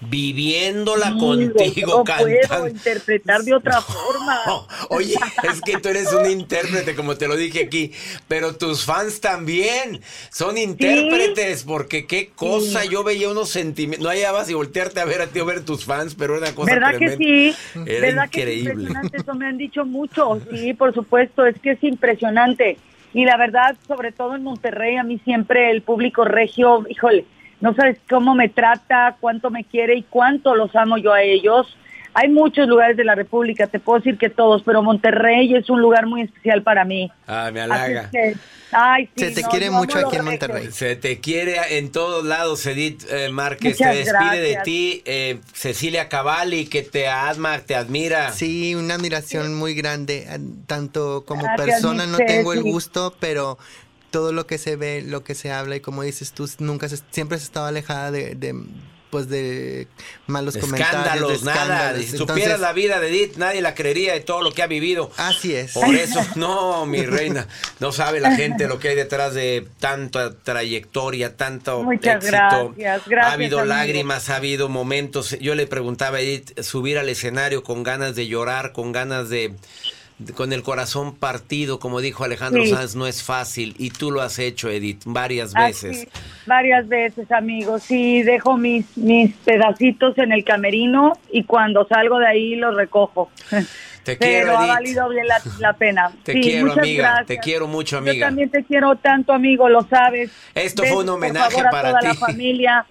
Viviéndola 0.00 1.08
Amigo, 1.08 1.26
contigo 1.28 1.86
no 1.98 2.04
puedo 2.04 2.04
cantando. 2.04 2.68
interpretar 2.68 3.42
de 3.42 3.54
otra 3.54 3.80
forma. 3.80 4.40
Oye, 4.88 5.14
es 5.52 5.60
que 5.60 5.78
tú 5.78 5.88
eres 5.90 6.12
un 6.12 6.28
intérprete, 6.28 6.94
como 6.94 7.16
te 7.16 7.28
lo 7.28 7.36
dije 7.36 7.64
aquí, 7.64 7.92
pero 8.28 8.56
tus 8.56 8.84
fans 8.84 9.20
también 9.20 10.00
son 10.30 10.58
intérpretes, 10.58 11.62
porque 11.64 12.06
qué 12.06 12.30
cosa, 12.34 12.82
Sí. 12.82 12.88
yo 12.90 13.04
veía 13.04 13.28
unos 13.30 13.48
sentimientos, 13.50 14.02
no 14.04 14.10
hallabas 14.10 14.50
y 14.50 14.54
voltearte 14.54 15.00
a 15.00 15.04
ver 15.04 15.20
a 15.22 15.26
ti 15.28 15.40
o 15.40 15.44
ver 15.46 15.64
tus 15.64 15.84
fans, 15.84 16.14
pero 16.14 16.36
era 16.36 16.46
una 16.48 16.54
cosa 16.54 16.72
¿Verdad 16.74 16.98
que 16.98 17.16
sí? 17.16 17.54
Era 17.86 18.00
¿Verdad 18.00 18.30
que 18.30 18.40
es 18.42 18.48
increíble. 18.48 18.70
impresionante? 18.72 19.16
Eso 19.18 19.34
me 19.34 19.46
han 19.46 19.58
dicho 19.58 19.84
mucho. 19.84 20.40
Sí, 20.52 20.74
por 20.74 20.92
supuesto, 20.94 21.46
es 21.46 21.58
que 21.60 21.72
es 21.72 21.82
impresionante. 21.84 22.76
Y 23.14 23.24
la 23.24 23.36
verdad, 23.36 23.76
sobre 23.86 24.12
todo 24.12 24.34
en 24.36 24.42
Monterrey, 24.42 24.96
a 24.96 25.02
mí 25.02 25.18
siempre 25.18 25.70
el 25.70 25.82
público 25.82 26.24
regio, 26.24 26.84
híjole, 26.88 27.26
no 27.60 27.74
sabes 27.74 27.98
cómo 28.08 28.34
me 28.34 28.48
trata, 28.48 29.16
cuánto 29.20 29.50
me 29.50 29.64
quiere 29.64 29.96
y 29.96 30.02
cuánto 30.02 30.54
los 30.56 30.74
amo 30.74 30.98
yo 30.98 31.12
a 31.12 31.22
ellos. 31.22 31.76
Hay 32.14 32.28
muchos 32.28 32.68
lugares 32.68 32.96
de 32.96 33.04
la 33.04 33.14
República, 33.14 33.66
te 33.66 33.78
puedo 33.78 33.98
decir 34.00 34.18
que 34.18 34.28
todos, 34.28 34.62
pero 34.62 34.82
Monterrey 34.82 35.54
es 35.54 35.70
un 35.70 35.80
lugar 35.80 36.06
muy 36.06 36.22
especial 36.22 36.62
para 36.62 36.84
mí. 36.84 37.10
Ah, 37.26 37.50
me 37.52 37.60
halaga. 37.62 38.10
que, 38.10 38.34
ay, 38.70 39.08
sí, 39.16 39.24
Se 39.24 39.30
te 39.30 39.42
no, 39.42 39.48
quiere 39.48 39.70
mucho 39.70 39.98
aquí 39.98 40.16
en. 40.16 40.24
Monterrey. 40.26 40.68
Se 40.72 40.94
te 40.96 41.20
quiere 41.20 41.78
en 41.78 41.90
todos 41.90 42.22
lados, 42.24 42.66
Edith 42.66 43.02
eh, 43.10 43.30
Márquez. 43.30 43.78
Muchas 43.80 43.92
te 43.92 43.96
despide 44.04 44.40
de 44.40 44.56
ti 44.62 45.02
eh, 45.06 45.40
Cecilia 45.54 46.10
Cavalli, 46.10 46.66
que 46.66 46.82
te 46.82 47.08
ama, 47.08 47.60
te 47.60 47.74
admira. 47.74 48.30
Sí, 48.32 48.74
una 48.74 48.94
admiración 48.94 49.54
muy 49.54 49.74
grande, 49.74 50.26
eh, 50.28 50.38
tanto 50.66 51.24
como 51.26 51.44
Gracias, 51.44 51.66
persona 51.80 52.06
no 52.06 52.18
tengo 52.18 52.52
el 52.52 52.62
gusto, 52.62 53.14
pero 53.20 53.56
todo 54.10 54.32
lo 54.34 54.46
que 54.46 54.58
se 54.58 54.76
ve, 54.76 55.00
lo 55.00 55.24
que 55.24 55.34
se 55.34 55.50
habla 55.50 55.76
y 55.76 55.80
como 55.80 56.02
dices 56.02 56.32
tú, 56.32 56.46
nunca 56.58 56.90
se- 56.90 56.98
siempre 57.10 57.36
has 57.38 57.42
estado 57.44 57.64
alejada 57.64 58.10
de, 58.10 58.34
de, 58.34 58.54
pues 59.12 59.28
de 59.28 59.88
malos 60.26 60.56
comentarios, 60.56 60.88
escándalos, 60.94 61.40
de 61.40 61.44
nada. 61.44 61.62
escándalos. 61.62 62.00
Si 62.06 62.10
Entonces, 62.12 62.28
supieras 62.28 62.60
la 62.60 62.72
vida 62.72 62.98
de 62.98 63.08
Edith, 63.10 63.36
nadie 63.36 63.60
la 63.60 63.74
creería 63.74 64.14
de 64.14 64.20
todo 64.20 64.40
lo 64.40 64.52
que 64.52 64.62
ha 64.62 64.66
vivido. 64.66 65.10
Así 65.18 65.54
es. 65.54 65.72
Por 65.74 65.94
eso, 65.94 66.24
no, 66.34 66.86
mi 66.86 67.04
reina, 67.04 67.46
no 67.78 67.92
sabe 67.92 68.20
la 68.20 68.34
gente 68.34 68.66
lo 68.66 68.78
que 68.78 68.88
hay 68.88 68.94
detrás 68.96 69.34
de 69.34 69.68
tanta 69.78 70.34
trayectoria, 70.34 71.36
tanto 71.36 71.82
Muchas 71.82 72.16
éxito. 72.24 72.32
gracias, 72.74 73.02
gracias, 73.06 73.30
ha 73.30 73.32
habido 73.34 73.58
amigo. 73.58 73.74
lágrimas, 73.74 74.30
ha 74.30 74.36
habido 74.36 74.70
momentos. 74.70 75.36
Yo 75.40 75.54
le 75.54 75.66
preguntaba 75.66 76.16
a 76.16 76.20
Edith 76.22 76.58
subir 76.62 76.96
al 76.96 77.10
escenario 77.10 77.62
con 77.62 77.82
ganas 77.82 78.14
de 78.14 78.28
llorar, 78.28 78.72
con 78.72 78.92
ganas 78.92 79.28
de 79.28 79.52
con 80.34 80.52
el 80.52 80.62
corazón 80.62 81.14
partido, 81.14 81.78
como 81.78 82.00
dijo 82.00 82.24
Alejandro 82.24 82.62
Sí. 82.64 82.70
Sanz, 82.70 82.94
no 82.96 83.06
es 83.06 83.22
fácil. 83.22 83.74
Y 83.78 83.90
tú 83.90 84.10
lo 84.10 84.20
has 84.22 84.38
hecho, 84.38 84.68
Edith, 84.70 85.02
varias 85.04 85.52
Así, 85.54 85.86
veces. 85.88 86.08
varias 86.46 86.88
veces, 86.88 87.30
amigos. 87.32 87.82
Sí, 87.82 88.22
dejo 88.22 88.56
mis, 88.56 88.96
mis 88.96 89.32
pedacitos 89.36 90.16
en 90.18 90.32
el 90.32 90.44
camerino 90.44 91.12
y 91.30 91.44
cuando 91.44 91.86
salgo 91.86 92.18
de 92.18 92.26
ahí 92.28 92.54
los 92.56 92.74
recojo. 92.74 93.30
Te 94.04 94.16
Pero 94.16 94.18
quiero, 94.18 94.58
ha 94.58 94.64
Edith. 94.64 94.74
valido 94.74 95.08
bien 95.10 95.26
la, 95.28 95.40
la 95.60 95.72
pena. 95.74 96.10
Te 96.24 96.32
Sí, 96.32 96.40
quiero, 96.40 96.72
amiga. 96.72 97.02
gracias. 97.08 97.26
Te 97.28 97.38
quiero 97.38 97.68
mucho, 97.68 97.96
Yo 97.96 98.10
amiga. 98.10 98.26
también 98.26 98.50
te 98.50 98.64
quiero 98.64 98.96
tanto, 98.96 99.32
amigo, 99.32 99.68
lo 99.68 99.82
sabes. 99.88 100.30
Esto 100.54 100.82
fue 100.82 100.90
un 100.90 100.96
Besos, 100.98 101.06
por 101.06 101.14
homenaje 101.16 101.50
favor, 101.52 101.66
a 101.66 101.70
para 101.70 101.88
toda 101.90 102.00
ti. 102.00 102.06
la 102.08 102.14
familia, 102.14 102.86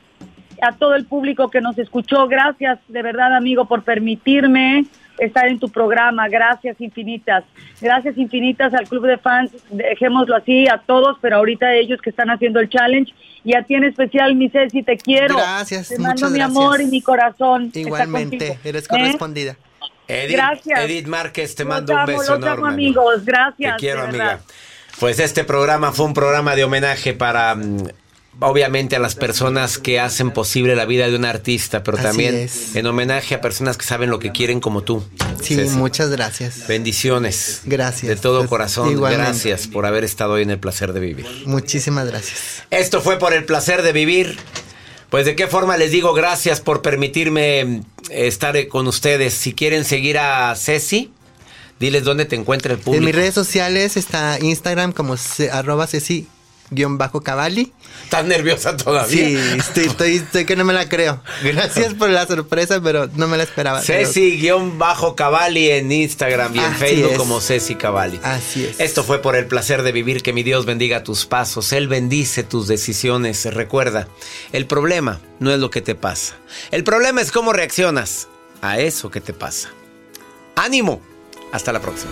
a 0.62 0.72
todo 0.78 0.96
el 0.96 1.06
público 1.06 1.50
que 1.50 1.60
nos 1.60 1.78
escuchó. 1.78 2.28
Gracias, 2.28 2.80
de 2.88 3.02
verdad, 3.02 3.36
amigo, 3.36 3.66
por 3.66 3.84
permitirme 3.84 4.86
estar 5.18 5.48
en 5.48 5.60
tu 5.60 5.70
programa. 5.70 6.28
Gracias 6.30 6.80
infinitas. 6.82 7.44
Gracias 7.80 8.18
infinitas 8.18 8.74
al 8.74 8.88
club 8.88 9.06
de 9.08 9.18
fans. 9.18 9.52
Dejémoslo 9.70 10.36
así 10.36 10.68
a 10.68 10.78
todos, 10.80 11.18
pero 11.22 11.38
ahorita 11.38 11.68
a 11.68 11.76
ellos 11.76 12.02
que 12.02 12.10
están 12.10 12.30
haciendo 12.30 12.60
el 12.60 12.70
challenge. 12.70 13.14
Y 13.44 13.56
a 13.56 13.64
ti 13.64 13.76
en 13.76 13.84
especial, 13.86 14.36
mi 14.36 14.50
Ceci, 14.50 14.84
te 14.84 14.98
quiero. 14.98 15.36
Gracias, 15.36 15.90
Te 15.90 15.98
mando 15.98 16.30
mi 16.30 16.38
gracias. 16.38 16.58
amor 16.58 16.82
y 16.82 16.86
mi 16.86 17.02
corazón. 17.02 17.72
Igualmente, 17.74 18.60
eres 18.64 18.86
¿Eh? 18.86 18.88
correspondida. 18.90 19.56
Edith, 20.08 20.36
Gracias. 20.36 20.80
Edith 20.82 21.08
Márquez, 21.08 21.56
te 21.56 21.64
Los 21.64 21.74
mando 21.74 21.94
un 21.96 22.06
beso 22.06 22.20
los 22.20 22.30
amo, 22.30 22.46
enorme. 22.46 22.68
amigos. 22.70 23.24
Gracias. 23.26 23.76
Te 23.78 23.80
quiero, 23.80 24.02
amiga. 24.04 24.40
Pues 25.00 25.20
este 25.20 25.44
programa 25.44 25.92
fue 25.92 26.06
un 26.06 26.14
programa 26.14 26.56
de 26.56 26.64
homenaje 26.66 27.14
para, 27.14 27.56
mm, 27.56 27.88
obviamente, 28.40 28.96
a 28.96 29.00
las 29.00 29.16
personas 29.16 29.78
que 29.78 30.00
hacen 30.00 30.32
posible 30.32 30.76
la 30.76 30.86
vida 30.86 31.10
de 31.10 31.16
un 31.16 31.26
artista, 31.26 31.84
pero 31.84 31.98
Así 31.98 32.08
también 32.08 32.36
es. 32.36 32.76
en 32.76 32.86
homenaje 32.88 33.36
a 33.36 33.42
personas 33.42 33.78
que 33.78 33.86
saben 33.86 34.10
lo 34.10 34.20
que 34.20 34.32
quieren 34.32 34.60
como 34.60 34.82
tú. 34.84 35.04
Sí, 35.42 35.56
Ceci. 35.56 35.76
muchas 35.76 36.10
gracias. 36.10 36.68
Bendiciones. 36.68 37.62
Gracias. 37.66 38.08
De 38.10 38.16
todo 38.16 38.40
Pues, 38.40 38.50
corazón. 38.50 38.90
igualmente. 38.92 39.26
Gracias 39.26 39.68
por 39.68 39.86
haber 39.86 40.04
estado 40.04 40.34
hoy 40.34 40.44
en 40.44 40.50
el 40.52 40.60
placer 40.60 40.94
de 40.94 41.00
vivir. 41.00 41.26
Muchísimas 41.46 42.08
gracias. 42.08 42.64
Esto 42.72 43.02
fue 43.02 43.20
por 43.20 43.34
el 43.34 43.46
placer 43.46 43.82
de 43.82 43.92
vivir. 43.94 44.38
Pues 45.10 45.26
de 45.26 45.36
qué 45.36 45.48
forma 45.48 45.76
les 45.76 45.92
digo 45.92 46.14
gracias 46.14 46.62
por 46.62 46.82
permitirme 46.82 47.66
mm, 47.66 47.82
estar 48.12 48.56
eh, 48.56 48.68
con 48.70 48.88
ustedes. 48.88 49.34
Si 49.34 49.54
quieren 49.54 49.84
seguir 49.84 50.18
a 50.18 50.56
Ceci, 50.56 51.12
diles 51.82 52.04
dónde 52.06 52.24
te 52.26 52.38
encuentra 52.38 52.72
el 52.72 52.80
En 52.80 52.84
público. 52.86 53.06
mis 53.06 53.16
redes 53.16 53.34
sociales 53.34 53.98
está 53.98 54.38
Instagram 54.40 54.94
como 54.94 55.16
arroba 55.52 55.86
ceci 55.88 56.28
guion 56.72 56.98
bajo 56.98 57.22
cabali. 57.22 57.72
¿Estás 58.04 58.26
nerviosa 58.26 58.76
todavía? 58.78 59.28
Sí, 59.28 59.36
estoy, 59.60 59.86
estoy, 59.86 60.16
estoy 60.16 60.46
que 60.46 60.56
no 60.56 60.64
me 60.66 60.74
la 60.74 60.90
creo. 60.90 61.22
Gracias 61.44 61.94
por 61.94 62.10
la 62.10 62.26
sorpresa, 62.26 62.82
pero 62.82 63.08
no 63.16 63.28
me 63.28 63.38
la 63.38 63.44
esperaba. 63.44 63.82
Pero- 63.86 64.08
Ceci-Cavalli 64.10 65.70
en 65.72 65.92
Instagram 65.92 66.56
y 66.56 66.60
en 66.60 66.66
Así 66.66 66.76
Facebook 66.80 67.12
es. 67.12 67.18
como 67.18 67.42
Ceci 67.42 67.76
Cavalli. 67.76 68.20
Así 68.24 68.66
es. 68.66 68.80
Esto 68.80 69.04
fue 69.04 69.22
por 69.22 69.36
el 69.36 69.46
placer 69.46 69.84
de 69.84 69.92
vivir. 69.92 70.24
Que 70.24 70.34
mi 70.34 70.44
Dios 70.44 70.66
bendiga 70.66 71.04
tus 71.04 71.26
pasos. 71.26 71.74
Él 71.74 71.88
bendice 71.88 72.44
tus 72.44 72.68
decisiones. 72.68 73.46
Recuerda, 73.54 74.08
el 74.52 74.66
problema 74.66 75.20
no 75.40 75.52
es 75.52 75.60
lo 75.60 75.70
que 75.70 75.82
te 75.82 75.96
pasa. 75.96 76.36
El 76.72 76.84
problema 76.84 77.22
es 77.22 77.32
cómo 77.32 77.54
reaccionas 77.54 78.28
a 78.62 78.80
eso 78.80 79.12
que 79.12 79.22
te 79.22 79.34
pasa. 79.34 79.70
¡Ánimo! 80.56 81.02
Hasta 81.52 81.74
la 81.74 81.80
próxima. 81.82 82.12